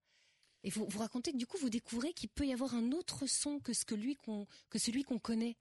Et 0.63 0.69
vous, 0.69 0.85
vous 0.87 0.99
racontez 0.99 1.31
que 1.31 1.37
du 1.37 1.47
coup 1.47 1.57
vous 1.57 1.69
découvrez 1.69 2.13
qu'il 2.13 2.29
peut 2.29 2.45
y 2.45 2.53
avoir 2.53 2.75
un 2.75 2.91
autre 2.91 3.25
son 3.27 3.59
que 3.59 3.73
celui 3.73 4.15
qu'on 4.15 5.19
connaît. 5.19 5.57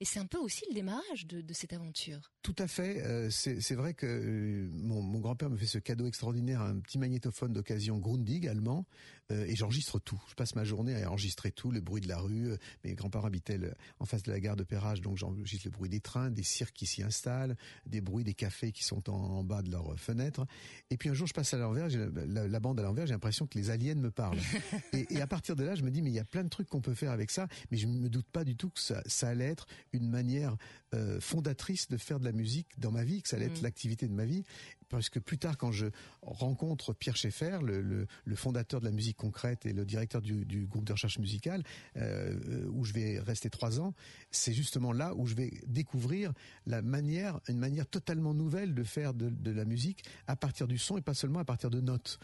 Et 0.00 0.04
c'est 0.04 0.20
un 0.20 0.26
peu 0.26 0.38
aussi 0.38 0.64
le 0.68 0.74
démarrage 0.74 1.26
de, 1.26 1.52
cette 1.52 1.72
aventure. 1.72 2.30
Tout 2.42 2.54
à 2.58 2.68
fait. 2.68 3.02
Euh, 3.02 3.30
c'est 3.30 3.74
vrai 3.74 3.94
que 3.94 4.06
euh, 4.06 4.68
mon, 4.72 5.02
mon 5.02 5.18
grand-père 5.18 5.50
me 5.50 5.56
fait 5.56 5.66
ce 5.66 5.78
cadeau 5.78 6.06
extraordinaire, 6.06 6.60
un 6.60 6.78
petit 6.78 6.98
magnétophone 6.98 7.52
d'occasion 7.52 7.98
Grundig 7.98 8.46
allemand, 8.46 8.86
euh, 9.30 9.44
et 9.46 9.56
j'enregistre 9.56 9.98
tout. 9.98 10.20
Je 10.28 10.34
passe 10.34 10.54
ma 10.54 10.64
journée 10.64 11.02
à 11.02 11.10
enregistrer 11.10 11.52
tout, 11.52 11.70
le 11.70 11.80
bruit 11.80 12.00
de 12.00 12.08
la 12.08 12.18
rue. 12.18 12.50
Mes 12.84 12.94
grands-parents 12.94 13.26
habitaient 13.26 13.58
le, 13.58 13.74
en 14.00 14.06
face 14.06 14.22
de 14.22 14.32
la 14.32 14.40
gare 14.40 14.56
de 14.56 14.64
Perrage, 14.64 15.00
donc 15.00 15.16
j'enregistre 15.16 15.66
le 15.66 15.70
bruit 15.70 15.88
des 15.88 16.00
trains, 16.00 16.30
des 16.30 16.42
cirques 16.42 16.74
qui 16.74 16.86
s'y 16.86 17.02
installent, 17.02 17.56
des 17.86 18.00
bruits 18.00 18.24
des 18.24 18.34
cafés 18.34 18.72
qui 18.72 18.84
sont 18.84 19.10
en, 19.10 19.14
en, 19.14 19.44
bas 19.44 19.62
de 19.62 19.70
leurs 19.70 19.98
fenêtres. 19.98 20.46
Et 20.90 20.96
puis 20.96 21.08
un 21.08 21.14
jour, 21.14 21.26
je 21.26 21.34
passe 21.34 21.52
à 21.54 21.58
l'envers, 21.58 21.88
la, 21.88 22.48
la, 22.48 22.60
bande 22.60 22.80
à 22.80 22.82
l'envers, 22.82 23.06
j'ai 23.06 23.14
l'impression 23.14 23.46
que 23.46 23.58
les 23.58 23.70
aliens 23.70 23.94
me 23.94 24.10
parlent. 24.10 24.38
et, 24.92 25.06
et, 25.10 25.20
à 25.20 25.26
partir 25.26 25.56
de 25.56 25.64
là, 25.64 25.74
je 25.74 25.82
me 25.82 25.90
dis, 25.90 26.02
mais 26.02 26.10
il 26.10 26.16
y 26.16 26.20
a 26.20 26.24
plein 26.24 26.44
de 26.44 26.48
trucs 26.48 26.68
qu'on 26.68 26.80
peut 26.80 26.94
faire 26.94 27.10
avec 27.10 27.30
ça, 27.30 27.48
mais 27.70 27.76
je 27.76 27.86
me 27.86 28.08
doute 28.08 28.28
pas 28.30 28.44
du 28.44 28.56
tout 28.56 28.70
que 28.70 28.80
ça, 28.80 29.02
ça 29.06 29.28
allait 29.28 29.46
être 29.46 29.66
une 29.92 30.08
manière 30.08 30.56
euh, 30.94 31.20
fondatrice 31.20 31.88
de 31.88 31.96
faire 31.98 32.18
de 32.18 32.24
la 32.24 32.32
musique 32.32 32.68
dans 32.78 32.90
ma 32.90 33.04
vie, 33.04 33.20
que 33.20 33.28
ça 33.28 33.36
allait 33.36 33.46
être 33.46 33.60
mmh. 33.60 33.64
l'activité 33.64 34.08
de 34.08 34.14
ma 34.14 34.24
vie 34.24 34.44
parce 34.88 35.08
que 35.10 35.18
plus 35.18 35.38
tard, 35.38 35.56
quand 35.56 35.72
je 35.72 35.86
rencontre 36.22 36.92
Pierre 36.92 37.16
Schaeffer, 37.16 37.58
le, 37.62 38.06
fondateur 38.34 38.80
de 38.80 38.84
la 38.86 38.92
musique 38.92 39.16
concrète 39.16 39.66
et 39.66 39.72
le 39.72 39.84
directeur 39.84 40.22
du, 40.22 40.66
groupe 40.66 40.84
de 40.84 40.92
recherche 40.92 41.18
musicale, 41.18 41.62
euh, 41.96 42.66
où 42.70 42.84
je 42.84 42.92
vais 42.92 43.18
rester 43.20 43.50
trois 43.50 43.80
ans, 43.80 43.94
c'est 44.30 44.52
justement 44.52 44.92
là 44.92 45.14
où 45.14 45.26
je 45.26 45.34
vais 45.34 45.52
découvrir 45.66 46.32
la 46.66 46.82
manière, 46.82 47.40
une 47.48 47.58
manière 47.58 47.86
totalement 47.86 48.34
nouvelle 48.34 48.74
de 48.74 48.84
faire 48.84 49.14
de, 49.14 49.50
la 49.50 49.64
musique 49.64 50.04
à 50.26 50.36
partir 50.36 50.68
du 50.68 50.78
son 50.78 50.98
et 50.98 51.00
pas 51.00 51.14
seulement 51.14 51.40
à 51.40 51.44
partir 51.44 51.70
de 51.70 51.80
notes. 51.80 52.18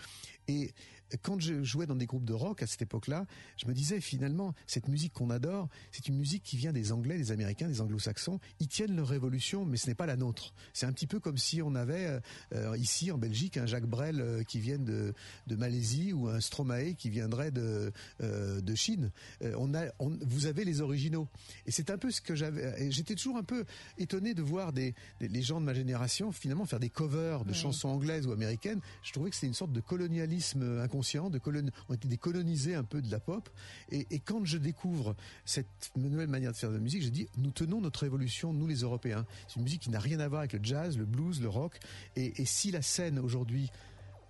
Quand 1.23 1.41
je 1.41 1.63
jouais 1.63 1.87
dans 1.87 1.95
des 1.97 2.07
groupes 2.07 2.25
de 2.25 2.33
rock 2.33 2.63
à 2.63 2.67
cette 2.67 2.83
époque-là, 2.83 3.27
je 3.57 3.67
me 3.67 3.75
disais 3.75 4.01
finalement, 4.01 4.55
cette 4.67 4.89
musique 4.89 5.13
qu'on 5.13 5.31
adore, 5.31 5.69
c'est 5.93 6.09
une 6.09 6.17
musique 6.17 6.43
qui 6.43 6.57
vient 6.57 6.73
des 6.73 6.93
Anglais, 6.93 7.17
des 7.19 7.33
Américains, 7.33 7.69
des 7.69 7.81
Anglo-Saxons. 7.81 8.41
Ils 8.61 8.69
tiennent 8.69 8.97
leur 8.97 9.09
révolution, 9.09 9.65
mais 9.65 9.77
ce 9.77 9.87
n'est 9.89 9.95
pas 9.95 10.07
la 10.07 10.17
nôtre. 10.17 10.55
C'est 10.73 10.87
un 10.87 10.93
petit 10.93 11.07
peu 11.07 11.21
comme 11.21 11.39
si 11.39 11.63
on 11.63 11.75
avait 11.75 12.21
euh, 12.55 12.77
ici 12.79 13.11
en 13.11 13.19
Belgique 13.19 13.57
un 13.57 13.67
Jacques 13.67 13.87
Brel 13.87 14.21
euh, 14.21 14.43
qui 14.43 14.59
vienne 14.61 14.85
de, 14.85 15.15
de 15.47 15.57
Malaisie 15.57 16.13
ou 16.13 16.29
un 16.29 16.41
Stromae 16.41 16.95
qui 16.95 17.11
viendrait 17.11 17.51
de 17.51 17.93
euh, 18.21 18.61
de 18.61 18.75
Chine. 18.75 19.11
Euh, 19.43 19.55
on 19.59 19.75
a, 19.75 19.87
on- 19.99 20.17
vous 20.27 20.47
avez 20.47 20.65
les 20.65 20.81
originaux. 20.81 21.29
Et 21.67 21.71
c'est 21.71 21.91
un 21.91 21.99
peu 21.99 22.11
ce 22.11 22.21
que 22.21 22.35
j'avais. 22.35 22.91
J'étais 22.91 23.15
toujours 23.15 23.37
un 23.37 23.43
peu 23.43 23.65
étonné 23.99 24.35
de 24.35 24.43
voir 24.43 24.73
des, 24.73 24.95
des- 25.21 25.29
les 25.29 25.43
gens 25.43 25.61
de 25.61 25.67
ma 25.67 25.75
génération 25.75 26.33
finalement 26.33 26.65
faire 26.67 26.81
des 26.81 26.91
covers 26.91 27.45
de 27.45 27.51
Ouais. 27.51 27.55
chansons 27.55 27.89
anglaises 27.89 28.27
ou 28.27 28.33
américaines. 28.33 28.81
Je 29.03 29.13
trouvais 29.13 29.31
que 29.31 29.37
c'était 29.37 29.47
une 29.47 29.55
sorte 29.55 29.73
de 29.73 29.81
colonialisme 29.81 30.81
inconscient, 30.81 31.04
de 31.31 31.39
colon, 31.39 31.71
on 31.89 31.95
était 31.95 32.09
décolonisés 32.09 32.75
un 32.75 32.85
peu 32.85 33.03
de 33.03 33.11
la 33.11 33.21
pop. 33.21 33.49
Et, 33.91 34.07
et 34.11 34.19
quand 34.19 34.45
je 34.45 34.59
découvre 34.59 35.15
cette 35.45 35.93
nouvelle 35.97 36.29
manière 36.29 36.53
de 36.53 36.57
faire 36.57 36.71
de 36.71 36.75
la 36.75 36.81
musique, 36.81 37.03
je 37.03 37.11
dis 37.11 37.29
nous 37.37 37.51
tenons 37.51 37.81
notre 37.81 38.05
évolution, 38.05 38.53
nous 38.53 38.67
les 38.67 38.81
Européens. 38.81 39.27
C'est 39.49 39.57
une 39.57 39.63
musique 39.63 39.83
qui 39.83 39.91
n'a 39.91 40.01
rien 40.01 40.21
à 40.21 40.29
voir 40.29 40.41
avec 40.41 40.55
le 40.55 40.61
jazz, 40.63 40.97
le 40.99 41.05
blues, 41.05 41.41
le 41.41 41.49
rock. 41.49 41.79
Et, 42.17 42.41
et 42.41 42.45
si 42.45 42.71
la 42.71 42.83
scène 42.83 43.19
aujourd'hui 43.19 43.71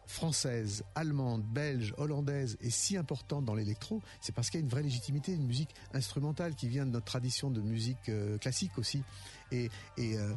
française, 0.06 0.84
allemande, 0.94 1.42
belge, 1.42 1.94
hollandaise 1.96 2.56
est 2.60 2.70
si 2.70 2.96
importante 2.96 3.44
dans 3.44 3.54
l'électro, 3.54 4.02
c'est 4.20 4.34
parce 4.34 4.50
qu'il 4.50 4.60
y 4.60 4.62
a 4.62 4.64
une 4.64 4.70
vraie 4.70 4.82
légitimité, 4.82 5.32
une 5.32 5.46
musique 5.46 5.74
instrumentale 5.92 6.54
qui 6.54 6.68
vient 6.68 6.86
de 6.86 6.90
notre 6.90 7.06
tradition 7.06 7.50
de 7.50 7.60
musique 7.60 8.08
euh, 8.08 8.38
classique 8.38 8.76
aussi. 8.78 9.02
Et, 9.54 9.70
et, 9.98 10.16
euh, 10.18 10.32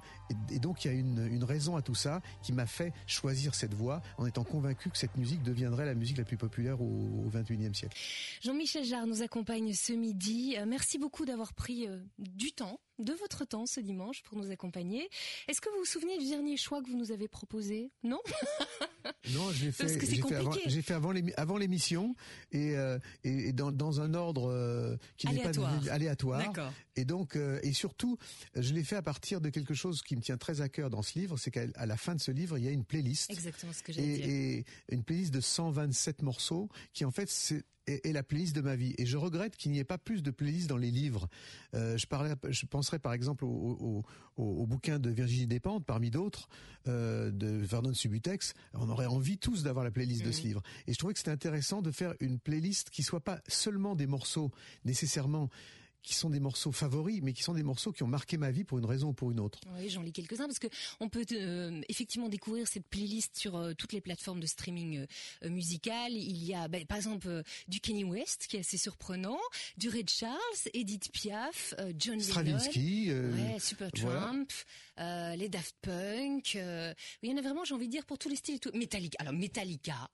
et- 0.52 0.60
donc 0.60 0.84
il 0.86 0.88
y 0.90 0.92
a 0.92 0.94
une, 0.94 1.26
une 1.28 1.44
raison 1.44 1.76
à 1.76 1.82
tout 1.82 1.96
ça 1.96 2.22
qui 2.44 2.52
m'a 2.54 2.66
fait 2.66 2.94
choisir 3.08 3.56
cette 3.56 3.74
voie 3.74 4.02
en 4.18 4.26
étant 4.26 4.44
convaincu 4.44 4.90
que 4.90 4.98
cette 4.98 5.16
musique 5.18 5.42
deviendrait 5.44 5.86
la 5.86 5.96
musique 5.96 6.18
la 6.18 6.24
plus 6.26 6.38
populaire 6.38 6.82
au, 6.82 6.86
au 6.86 7.30
21e 7.32 7.74
siècle. 7.74 7.98
Jean-Michel 8.44 8.84
Jarre 8.86 9.08
nous 9.08 9.22
accompagne 9.22 9.74
ce 9.74 9.94
midi. 9.94 10.56
Euh, 10.58 10.66
Merci 10.68 10.98
beaucoup 11.00 11.26
d'avoir 11.26 11.54
pris 11.54 11.88
euh, 11.88 11.98
du 12.20 12.52
temps, 12.52 12.80
de 13.00 13.14
votre 13.14 13.46
temps 13.46 13.66
ce 13.66 13.80
dimanche 13.80 14.22
pour 14.24 14.38
nous 14.38 14.52
accompagner. 14.52 15.08
Est-ce 15.48 15.62
que 15.62 15.70
vous 15.70 15.78
vous 15.80 15.86
souvenez 15.86 16.18
du 16.18 16.28
dernier 16.28 16.58
choix 16.58 16.82
que 16.84 16.90
vous 16.90 16.98
nous 16.98 17.12
avez 17.12 17.28
proposé? 17.28 17.92
Non? 18.04 18.20
Non, 19.34 19.46
Parce 19.78 19.92
fait. 19.94 19.98
que 20.00 20.06
J'ai 20.06 20.22
fait 20.22 20.36
avant, 20.36 20.52
j'ai 20.66 20.82
fait 20.82 20.94
avant 20.94 21.12
l'émi- 21.14 21.34
avant 21.38 21.58
l'émission 21.58 22.14
et, 22.52 22.76
euh, 22.76 23.00
et, 23.24 23.50
et 23.50 23.54
dans, 23.54 23.72
dans 23.72 24.02
un 24.02 24.14
ordre 24.14 24.50
euh, 24.52 24.98
qui 25.18 25.28
n'est 25.30 25.42
pas 25.42 25.52
Aléatoire. 25.92 26.40
D'accord. 26.40 26.74
Et 26.98 27.06
donc, 27.06 27.36
euh, 27.38 27.60
et 27.64 27.72
surtout, 27.74 28.18
je 28.56 28.74
l'ai 28.74 28.84
fait 28.84 28.96
à 28.98 29.02
partir 29.08 29.40
de 29.40 29.50
quelque 29.50 29.74
chose 29.74 30.02
qui 30.02 30.18
me 30.18 30.22
tient 30.22 30.36
très 30.38 30.60
à 30.60 30.68
cœur 30.68 30.90
dans 30.90 31.02
ce 31.02 31.18
livre, 31.18 31.38
c'est 31.38 31.50
qu'à 31.50 31.86
la 31.86 31.96
fin 31.96 32.14
de 32.14 32.20
ce 32.20 32.30
livre, 32.30 32.58
il 32.58 32.66
y 32.66 32.68
a 32.68 32.72
une 32.72 32.84
playlist. 32.84 33.32
Exactement 33.32 33.72
ce 33.72 33.82
que 33.82 33.94
j'allais 33.94 34.18
dire. 34.18 34.26
et, 34.28 34.58
et 34.60 34.66
une 34.92 35.04
playlist 35.06 35.34
de 35.34 35.40
127 35.40 36.24
morceaux 36.24 36.68
qui 36.92 37.06
en 37.06 37.12
fait 37.12 37.30
c'est 37.30 37.64
est, 37.86 38.06
est 38.06 38.12
la 38.12 38.22
playlist 38.22 38.54
de 38.54 38.60
ma 38.60 38.76
vie 38.76 38.94
et 38.98 39.06
je 39.06 39.16
regrette 39.16 39.56
qu'il 39.56 39.72
n'y 39.72 39.80
ait 39.80 39.86
pas 39.86 39.98
plus 39.98 40.22
de 40.22 40.30
playlists 40.30 40.68
dans 40.68 40.76
les 40.76 40.92
livres. 40.92 41.30
Euh, 41.74 41.98
je 41.98 42.06
parlais, 42.06 42.34
je 42.50 42.66
penserais 42.66 43.00
par 43.00 43.14
exemple 43.14 43.46
au, 43.46 43.48
au, 43.48 44.04
au, 44.36 44.44
au 44.44 44.68
bouquin 44.68 45.00
de 45.00 45.10
Virginie 45.10 45.48
Despentes 45.48 45.86
parmi 45.86 46.12
d'autres 46.12 46.50
euh, 46.90 47.32
de 47.32 47.48
Vernon 47.48 47.94
Subutex. 47.94 48.56
On 48.74 48.90
aurait 48.90 49.06
envie 49.06 49.38
tous 49.38 49.64
d'avoir 49.64 49.86
la 49.86 49.92
playlist 49.92 50.26
de 50.26 50.34
ce 50.34 50.42
Mhm. 50.42 50.48
livre 50.48 50.64
et 50.88 50.92
je 50.92 50.98
trouvais 50.98 51.14
que 51.14 51.20
c'était 51.20 51.32
intéressant 51.32 51.82
de 51.82 51.92
faire 51.92 52.14
une 52.20 52.40
playlist 52.40 52.90
qui 52.90 53.04
soit 53.04 53.24
pas 53.24 53.40
seulement 53.48 53.96
des 53.96 54.06
morceaux 54.06 54.52
nécessairement 54.84 55.50
qui 56.04 56.14
sont 56.14 56.30
des 56.30 56.40
morceaux 56.40 56.72
favoris, 56.72 57.20
mais 57.22 57.34
qui 57.34 57.44
sont 57.44 57.54
des 57.54 57.64
morceaux 57.64 57.92
qui 57.92 58.04
ont 58.04 58.08
marqué 58.08 58.38
ma 58.38 58.50
vie 58.52 58.64
pour 58.64 58.78
une 58.80 58.86
raison 58.86 59.10
ou 59.10 59.14
pour 59.14 59.32
une 59.32 59.40
autre. 59.40 59.60
Oui, 59.78 59.90
j'en 59.90 60.02
lis 60.02 60.14
quelques-uns 60.14 60.46
parce 60.48 60.60
que 60.60 60.68
on 61.00 61.10
peut 61.10 61.26
euh, 61.34 61.82
effectivement 61.90 62.30
découvrir 62.30 62.68
cette 62.68 62.88
playlist 62.88 63.38
sur 63.38 63.56
euh, 63.58 63.74
toutes 63.74 63.92
les 63.94 64.00
plateformes 64.02 64.40
de 64.40 64.46
streaming 64.46 65.00
euh, 65.00 65.06
euh, 65.44 65.50
musical. 65.50 66.14
Il 66.14 66.44
y 66.46 66.54
a, 66.54 66.68
ben, 66.68 66.86
par 66.86 66.98
exemple, 66.98 67.44
du 67.68 67.80
Kenny 67.82 68.04
West 68.04 68.48
qui 68.48 68.58
est 68.58 68.62
assez 68.62 68.78
surprenant, 68.78 69.40
du 69.78 69.90
Ray 69.90 70.06
Charles, 70.08 70.38
Edith 70.74 71.12
Piaf, 71.12 71.74
John 71.98 72.18
Lennon. 72.18 72.24
Stravinsky, 72.24 73.12
Ouais, 73.12 73.60
Supertramp, 73.60 74.48
les 74.98 75.50
Daft 75.50 75.76
Punk. 75.82 76.56
il 76.56 76.96
y 77.30 77.34
en 77.34 77.38
a 77.38 77.42
vraiment, 77.42 77.66
j'ai 77.66 77.74
envie 77.74 77.88
de 77.88 77.92
dire, 77.92 78.06
pour 78.06 78.18
tous 78.18 78.30
les 78.30 78.36
styles 78.38 78.56
et 78.56 78.60
tout. 78.60 78.72
Metallica. 78.74 79.18
Alors 79.20 79.34
Metallica. 79.34 80.10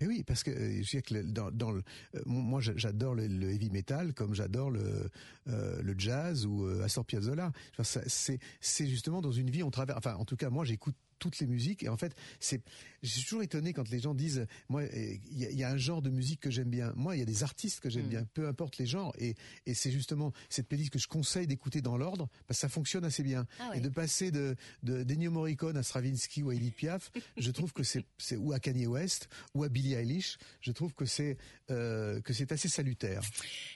Mais 0.00 0.06
oui, 0.06 0.24
parce 0.24 0.42
que 0.42 0.50
euh, 0.50 0.82
je 0.82 0.88
dire 0.90 1.02
que 1.02 1.22
dans, 1.22 1.50
dans 1.50 1.70
le, 1.70 1.82
euh, 2.14 2.20
moi 2.26 2.60
j'a- 2.60 2.76
j'adore 2.76 3.14
le, 3.14 3.50
heavy 3.50 3.70
metal 3.70 4.14
comme 4.14 4.34
j'adore 4.34 4.70
le, 4.70 5.10
euh, 5.48 5.82
le 5.82 5.94
jazz 5.98 6.46
ou 6.46 6.66
Astor 6.82 7.04
Piazzolla. 7.04 7.52
C'est 7.82 8.38
c'est 8.60 8.86
justement 8.86 9.20
dans 9.20 9.32
une 9.32 9.50
vie 9.50 9.62
on 9.62 9.70
traverse. 9.70 9.98
Enfin, 9.98 10.14
en 10.14 10.24
tout 10.24 10.36
cas, 10.36 10.50
moi 10.50 10.64
j'écoute 10.64 10.96
toutes 11.20 11.38
les 11.38 11.46
musiques 11.46 11.84
et 11.84 11.88
en 11.88 11.96
fait 11.96 12.14
c'est 12.40 12.60
je 13.02 13.08
suis 13.08 13.22
toujours 13.22 13.42
étonné 13.44 13.72
quand 13.72 13.88
les 13.90 14.00
gens 14.00 14.14
disent 14.14 14.46
moi 14.68 14.82
il 14.84 15.20
y 15.38 15.44
a, 15.46 15.50
il 15.50 15.56
y 15.58 15.62
a 15.62 15.70
un 15.70 15.76
genre 15.76 16.02
de 16.02 16.10
musique 16.10 16.40
que 16.40 16.50
j'aime 16.50 16.68
bien 16.70 16.92
moi 16.96 17.14
il 17.14 17.20
y 17.20 17.22
a 17.22 17.26
des 17.26 17.44
artistes 17.44 17.78
que 17.80 17.88
j'aime 17.88 18.06
Mm. 18.06 18.08
bien 18.08 18.24
peu 18.34 18.48
importe 18.48 18.78
les 18.78 18.86
genres 18.86 19.14
et 19.18 19.34
et 19.66 19.74
c'est 19.74 19.90
justement 19.92 20.32
cette 20.48 20.66
playlist 20.66 20.90
que 20.90 20.98
je 20.98 21.06
conseille 21.06 21.46
d'écouter 21.46 21.82
dans 21.82 21.96
l'ordre 21.96 22.28
parce 22.48 22.58
que 22.58 22.62
ça 22.62 22.68
fonctionne 22.68 23.04
assez 23.04 23.22
bien 23.22 23.46
Ah 23.60 23.70
ouais. 23.70 23.78
et 23.78 23.80
de 23.80 23.88
passer 23.90 24.30
de 24.32 24.56
de 24.82 25.02
d'Ennio 25.04 25.30
Morricone 25.30 25.76
à 25.76 25.82
Stravinsky 25.82 26.42
ou 26.42 26.50
à 26.50 26.54
Edith 26.54 26.74
Piaf 26.74 27.12
je 27.36 27.50
trouve 27.52 27.72
que 27.72 27.82
c'est 27.84 28.04
c'est 28.18 28.36
ou 28.36 28.52
à 28.52 28.58
Kanye 28.58 28.86
West 28.86 29.28
ou 29.54 29.62
à 29.62 29.68
Billie 29.68 29.94
Eilish 29.94 30.38
je 30.62 30.72
trouve 30.72 30.94
que 30.94 31.04
c'est 31.04 31.36
euh, 31.70 32.20
que 32.22 32.32
c'est 32.32 32.50
assez 32.50 32.68
salutaire 32.68 33.22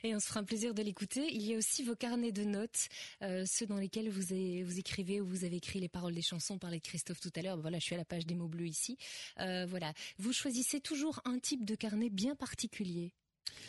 Et 0.03 0.15
on 0.17 0.21
se 0.21 0.27
fera 0.27 0.41
un 0.41 0.45
plaisir 0.45 0.75
de 0.75 0.83
l'écouter. 0.83 1.27
Il 1.33 1.43
y 1.43 1.55
a 1.55 1.59
aussi 1.59 1.85
vos 1.85 1.95
carnets 1.95 2.33
de 2.33 2.43
notes, 2.45 2.89
euh, 3.23 3.45
ceux 3.47 3.67
dans 3.67 3.77
lesquels 3.77 4.09
vous, 4.11 4.33
avez- 4.33 4.63
vous 4.65 4.79
écrivez 4.79 5.21
ou 5.21 5.27
vous 5.27 5.45
avez 5.45 5.57
écrit 5.57 5.79
les 5.81 5.89
paroles 5.89 6.15
des 6.15 6.23
chansons. 6.23 6.55
On 6.55 6.59
parlait 6.59 6.79
de 6.79 6.83
Christophe 6.83 7.21
tout 7.21 7.31
à 7.37 7.43
l'heure. 7.43 7.61
Voilà, 7.61 7.79
je 7.79 7.85
suis 7.85 7.95
à 7.95 7.99
la 7.99 8.05
page 8.05 8.27
des 8.27 8.35
mots 8.35 8.49
bleus 8.49 8.67
ici. 8.69 8.97
Euh, 9.41 9.67
voilà, 9.67 9.93
vous 10.19 10.33
choisissez 10.33 10.81
toujours 10.81 11.21
un 11.25 11.39
type 11.39 11.65
de 11.65 11.75
carnet 11.75 12.11
bien 12.11 12.35
particulier. 12.35 13.13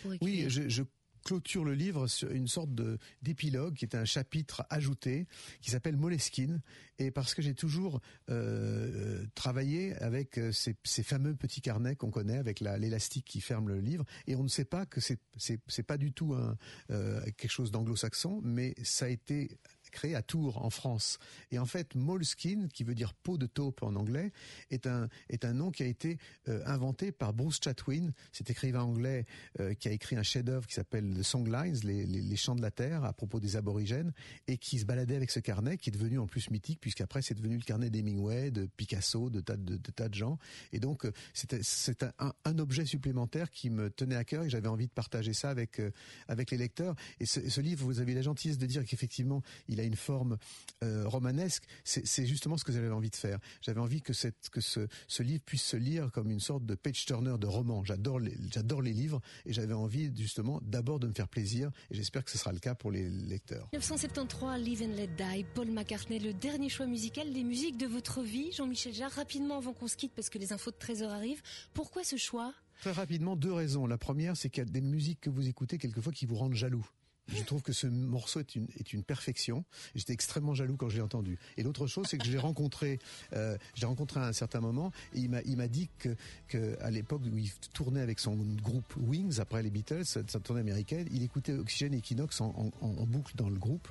pour 0.02 0.14
Oui, 0.22 0.46
je, 0.48 0.68
je 0.70 0.84
clôture 1.24 1.66
le 1.66 1.74
livre 1.74 2.06
sur 2.06 2.30
une 2.32 2.48
sorte 2.48 2.76
de 2.76 3.00
d'épilogue 3.24 3.74
qui 3.74 3.84
est 3.86 3.96
un 3.96 4.06
chapitre 4.06 4.64
ajouté 4.70 5.26
qui 5.60 5.72
s'appelle 5.72 5.98
Moleskine 5.98 6.62
et 7.00 7.10
parce 7.10 7.34
que 7.34 7.42
j'ai 7.42 7.56
toujours 7.56 8.00
euh, 8.30 9.26
travaillé 9.34 9.96
avec 9.96 10.38
euh, 10.38 10.52
ces, 10.52 10.76
ces 10.84 11.02
fameux 11.02 11.36
petits 11.36 11.62
carnets 11.62 11.96
qu'on 11.96 12.12
connaît 12.12 12.38
avec 12.38 12.60
la- 12.60 12.78
l'élastique 12.78 13.26
qui 13.26 13.42
ferme 13.42 13.70
le 13.70 13.80
livre 13.80 14.06
et 14.28 14.36
on 14.36 14.44
ne 14.44 14.48
sait 14.48 14.66
pas 14.66 14.86
que 14.86 15.02
c'est 15.02 15.20
c'est 15.36 15.60
c'est 15.68 15.82
pas 15.82 15.98
du 15.98 16.12
tout 16.14 16.36
un 16.36 16.58
euh, 16.92 17.20
quelque 17.38 17.52
chose 17.52 17.72
d'anglo-saxon 17.72 18.42
mais 18.44 18.76
ça 18.84 19.06
a 19.06 19.10
été 19.10 19.58
créé 19.96 20.14
à 20.14 20.22
Tours 20.22 20.64
en 20.64 20.70
France 20.70 21.18
et 21.52 21.60
en 21.60 21.66
fait 21.66 21.96
Moleskine 21.96 22.68
qui 22.68 22.84
veut 22.84 22.96
dire 22.96 23.14
peau 23.14 23.38
de 23.38 23.48
taupe 23.48 23.82
en 23.82 23.96
anglais 23.96 24.32
est 24.70 24.88
un 24.88 25.08
est 25.30 25.46
un 25.46 25.54
nom 25.54 25.72
qui 25.72 25.84
a 25.84 25.88
été 25.88 26.18
euh, 26.50 26.62
inventé 26.66 27.12
par 27.12 27.34
Bruce 27.34 27.60
Chatwin 27.64 28.12
cet 28.32 28.50
écrivain 28.50 28.84
anglais 28.84 29.26
euh, 29.60 29.74
qui 29.74 29.88
a 29.88 29.92
écrit 29.92 30.16
un 30.18 30.24
chef-d'œuvre 30.24 30.68
qui 30.68 30.74
s'appelle 30.74 31.14
The 31.18 31.24
Songlines, 31.24 31.80
les, 31.84 32.06
les, 32.06 32.22
les 32.22 32.36
chants 32.36 32.56
de 32.56 32.62
la 32.62 32.72
terre 32.72 33.04
à 33.04 33.14
propos 33.14 33.40
des 33.40 33.56
aborigènes, 33.56 34.12
et 34.48 34.58
qui 34.58 34.80
se 34.80 34.86
baladait 34.86 35.16
avec 35.16 35.32
ce 35.32 35.40
carnet, 35.40 35.78
qui 35.78 35.90
est 35.90 35.94
devenu 35.94 36.20
en 36.20 36.28
plus 36.28 36.50
mythique, 36.50 36.80
puisqu'après 36.82 37.22
c'est 37.22 37.36
devenu 37.36 37.56
le 37.56 37.64
carnet 37.64 37.90
d'Hemingway, 37.90 38.52
de 38.52 38.66
Picasso, 38.66 39.30
de 39.30 39.40
tas 39.40 39.58
de, 39.58 39.78
de 39.78 39.92
tas 39.92 40.10
de 40.10 40.14
gens. 40.14 40.38
Et 40.74 40.80
donc 40.80 41.06
euh, 41.06 41.12
c'est 41.34 42.04
un, 42.04 42.14
un, 42.20 42.34
un 42.44 42.60
objet 42.60 42.86
supplémentaire 42.86 43.50
qui 43.50 43.70
me 43.70 43.90
tenait 43.90 44.16
à 44.16 44.24
cœur 44.24 44.44
et 44.44 44.50
j'avais 44.50 44.68
envie 44.68 44.88
de 44.88 44.92
partager 44.92 45.34
ça 45.34 45.50
avec 45.50 45.80
euh, 45.80 45.92
avec 46.28 46.52
les 46.52 46.58
lecteurs. 46.58 46.96
Et 47.20 47.26
ce, 47.26 47.50
ce 47.50 47.62
livre, 47.62 47.86
vous 47.86 48.00
avez 48.00 48.14
la 48.14 48.22
gentillesse 48.22 48.58
de 48.58 48.66
dire 48.66 48.84
qu'effectivement 48.86 49.42
il 49.68 49.80
a 49.80 49.84
une 49.86 49.96
forme 49.96 50.38
euh, 50.84 51.08
romanesque. 51.08 51.64
C'est 51.84 52.26
justement 52.26 52.58
ce 52.58 52.64
que 52.64 52.72
j'avais 52.72 52.90
envie 52.90 53.10
de 53.10 53.16
faire. 53.16 53.40
J'avais 53.62 53.80
envie 53.80 54.02
que 54.02 54.14
cette 54.14 54.50
que 54.50 54.62
ce, 54.62 54.88
ce 55.08 55.24
livre 55.24 55.44
puisse 55.46 55.64
se 55.64 55.78
lire 55.78 56.12
comme 56.12 56.32
une 56.32 56.40
sorte 56.40 56.66
de 56.66 56.76
page 56.76 57.06
turner 57.06 57.38
de 57.40 57.48
roman. 57.48 57.84
J'adore 57.84 58.20
les 58.20 58.36
j'adore 58.52 58.82
les 58.82 58.94
livres 58.94 59.22
et 59.46 59.54
j'avais 59.54 59.74
envie 59.74 60.12
justement 60.16 60.60
d'abord 60.64 61.00
de 61.00 61.08
me 61.08 61.14
faire 61.14 61.28
plaisir 61.28 61.72
et 61.92 61.96
j'espère 61.96 62.24
que 62.24 62.32
ce 62.32 62.38
sera 62.38 62.52
le 62.52 62.60
cas 62.60 62.76
pour 62.76 62.92
les 62.92 63.10
lecteurs. 63.10 63.68
1973, 63.74 64.62
Live 64.62 64.82
and 64.84 64.96
Let 64.96 65.08
Die, 65.08 65.46
Paul 65.54 65.72
McCartney, 65.72 66.20
le 66.20 66.34
dernier 66.34 66.70
choix 66.70 66.86
musical 66.86 67.32
des 67.32 67.44
musiques 67.44 67.78
de 67.78 67.88
votre 67.88 68.22
vie. 68.22 68.52
Jean-Michel 68.52 68.94
Jarre, 68.94 69.12
rapidement 69.12 69.58
avant 69.58 69.74
qu'on 69.74 69.88
se 69.88 69.96
quitte 69.96 70.14
parce 70.14 70.30
que 70.30 70.38
les 70.38 70.54
infos 70.54 70.72
de 70.72 70.78
13h 70.78 71.06
arrivent. 71.06 71.42
Pourquoi 71.74 72.04
ce 72.04 72.18
choix? 72.18 72.54
Très 72.82 72.92
rapidement, 72.92 73.36
deux 73.36 73.54
raisons. 73.54 73.88
La 73.88 73.98
première, 73.98 74.36
c'est 74.36 74.50
qu'il 74.50 74.64
y 74.64 74.68
a 74.68 74.70
des 74.70 74.82
musiques 74.82 75.22
que 75.22 75.30
vous 75.30 75.48
écoutez 75.48 75.78
quelquefois 75.78 76.12
qui 76.12 76.26
vous 76.26 76.36
rendent 76.36 76.54
jaloux. 76.54 76.86
Je 77.28 77.44
trouve 77.44 77.62
que 77.62 77.74
ce 77.74 77.88
morceau 77.88 78.40
est 78.40 78.56
une, 78.56 78.68
est 78.78 78.94
une 78.94 79.04
perfection. 79.04 79.66
J'étais 79.96 80.14
extrêmement 80.14 80.54
jaloux 80.54 80.78
quand 80.78 80.90
je 80.90 80.98
l'ai 80.98 81.02
entendu. 81.02 81.40
Et 81.58 81.64
l'autre 81.64 81.88
chose, 81.88 82.06
c'est 82.08 82.18
que 82.18 82.26
je 82.26 82.32
l'ai 82.32 82.38
rencontré, 82.38 83.00
euh, 83.34 83.58
je 83.74 83.82
l'ai 83.82 83.88
rencontré 83.88 84.20
à 84.20 84.28
un 84.28 84.34
certain 84.34 84.60
moment, 84.60 84.92
et 85.14 85.20
il 85.20 85.30
m'a, 85.30 85.42
il 85.42 85.58
m'a 85.58 85.68
dit 85.68 85.90
que, 85.98 86.16
que 86.48 86.78
à 86.82 86.92
l'époque 86.92 87.22
où 87.32 87.38
il 87.38 87.52
tournait 87.74 88.02
avec 88.02 88.20
son 88.20 88.36
groupe 88.36 88.94
Wings 88.98 89.40
après 89.40 89.64
les 89.64 89.72
Beatles, 89.72 90.06
sa, 90.06 90.24
tournée 90.24 90.62
américaine, 90.62 91.08
il 91.12 91.24
écoutait 91.24 91.54
Oxygen 91.54 91.94
Equinox 91.94 92.42
en, 92.42 92.72
boucle 93.08 93.36
dans 93.36 93.50
le 93.50 93.58
groupe. 93.58 93.88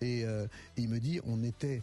Et, 0.00 0.24
euh, 0.24 0.46
et 0.76 0.82
il 0.82 0.88
me 0.88 0.98
dit, 0.98 1.20
on 1.24 1.42
était, 1.42 1.82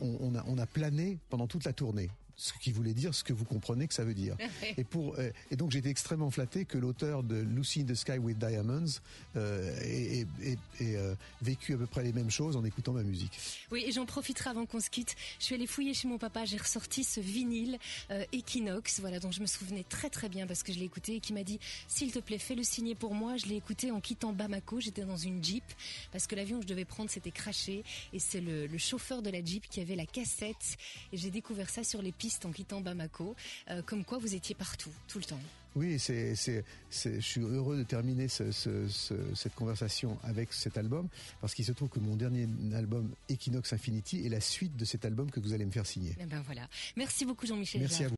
on, 0.00 0.16
on 0.20 0.34
a, 0.34 0.44
on 0.46 0.56
a 0.56 0.66
plané 0.66 1.18
pendant 1.28 1.46
toute 1.46 1.64
la 1.64 1.74
tournée. 1.74 2.10
Ce 2.40 2.52
qui 2.60 2.70
voulait 2.70 2.94
dire 2.94 3.14
ce 3.16 3.24
que 3.24 3.32
vous 3.32 3.44
comprenez 3.44 3.88
que 3.88 3.94
ça 3.94 4.04
veut 4.04 4.14
dire. 4.14 4.36
Et 4.76 4.84
pour 4.84 5.16
euh, 5.18 5.30
et 5.50 5.56
donc 5.56 5.72
j'étais 5.72 5.88
extrêmement 5.90 6.30
flatté 6.30 6.64
que 6.64 6.78
l'auteur 6.78 7.24
de 7.24 7.34
Lucy 7.34 7.80
in 7.80 7.84
the 7.84 7.94
Sky 7.96 8.18
with 8.18 8.38
Diamonds 8.38 9.00
euh, 9.34 9.76
ait, 9.82 10.20
ait- 10.20 10.26
ait- 10.52 10.58
ait, 10.84 10.96
euh, 10.96 11.16
vécu 11.42 11.74
à 11.74 11.76
peu 11.78 11.86
près 11.86 12.04
les 12.04 12.12
mêmes 12.12 12.30
choses 12.30 12.54
en 12.56 12.64
écoutant 12.64 12.92
ma 12.92 13.02
musique. 13.02 13.36
Oui, 13.72 13.82
et 13.84 13.90
j'en 13.90 14.06
profiterai 14.06 14.50
avant 14.50 14.66
qu'on 14.66 14.78
se 14.78 14.88
quitte. 14.88 15.16
Je 15.40 15.46
suis 15.46 15.56
allée 15.56 15.66
fouiller 15.66 15.94
chez 15.94 16.06
mon 16.06 16.16
papa, 16.16 16.44
j'ai 16.44 16.58
ressorti 16.58 17.02
ce 17.02 17.18
vinyle 17.18 17.76
euh, 18.12 18.24
Equinox, 18.32 19.00
voilà, 19.00 19.18
dont 19.18 19.32
je 19.32 19.40
me 19.40 19.46
souvenais 19.46 19.84
très 19.88 20.08
très 20.08 20.28
bien 20.28 20.46
parce 20.46 20.62
que 20.62 20.72
je 20.72 20.78
l'ai 20.78 20.84
écouté 20.84 21.16
et 21.16 21.20
qui 21.20 21.32
m'a 21.32 21.42
dit 21.42 21.58
s'il 21.88 22.12
te 22.12 22.20
plaît, 22.20 22.38
fais-le 22.38 22.62
signer 22.62 22.94
pour 22.94 23.14
moi. 23.14 23.36
Je 23.36 23.46
l'ai 23.46 23.56
écouté 23.56 23.90
en 23.90 24.00
quittant 24.00 24.32
Bamako, 24.32 24.78
j'étais 24.78 25.02
dans 25.04 25.16
une 25.16 25.42
Jeep 25.42 25.64
parce 26.12 26.28
que 26.28 26.36
l'avion 26.36 26.58
que 26.58 26.62
je 26.62 26.68
devais 26.68 26.84
prendre 26.84 27.10
s'était 27.10 27.32
craché 27.32 27.82
et 28.12 28.20
c'est 28.20 28.40
le, 28.40 28.68
le 28.68 28.78
chauffeur 28.78 29.22
de 29.22 29.30
la 29.30 29.44
Jeep 29.44 29.66
qui 29.68 29.80
avait 29.80 29.96
la 29.96 30.06
cassette 30.06 30.76
et 31.12 31.16
j'ai 31.16 31.30
découvert 31.30 31.68
ça 31.68 31.82
sur 31.82 32.00
les 32.00 32.12
pistes 32.12 32.27
en 32.44 32.50
quittant 32.52 32.80
Bamako, 32.80 33.34
euh, 33.70 33.82
comme 33.82 34.04
quoi 34.04 34.18
vous 34.18 34.34
étiez 34.34 34.54
partout, 34.54 34.90
tout 35.08 35.18
le 35.18 35.24
temps. 35.24 35.40
Oui, 35.76 35.98
c'est, 35.98 36.34
c'est, 36.34 36.64
je 36.90 37.20
suis 37.20 37.40
heureux 37.42 37.76
de 37.76 37.82
terminer 37.84 38.26
ce, 38.26 38.50
ce, 38.50 38.88
ce, 38.88 39.14
cette 39.34 39.54
conversation 39.54 40.18
avec 40.24 40.52
cet 40.52 40.76
album 40.78 41.08
parce 41.40 41.54
qu'il 41.54 41.64
se 41.64 41.72
trouve 41.72 41.88
que 41.90 42.00
mon 42.00 42.16
dernier 42.16 42.48
album 42.74 43.10
Equinox 43.28 43.72
Infinity 43.74 44.24
est 44.26 44.30
la 44.30 44.40
suite 44.40 44.76
de 44.76 44.84
cet 44.84 45.04
album 45.04 45.30
que 45.30 45.38
vous 45.40 45.52
allez 45.52 45.66
me 45.66 45.70
faire 45.70 45.86
signer. 45.86 46.16
Eh 46.18 46.24
ben 46.24 46.42
voilà. 46.46 46.66
Merci 46.96 47.26
beaucoup 47.26 47.46
Jean-Michel. 47.46 47.82
Merci 47.82 47.98
Jarre. 47.98 48.02
à 48.02 48.04
vous. 48.04 48.06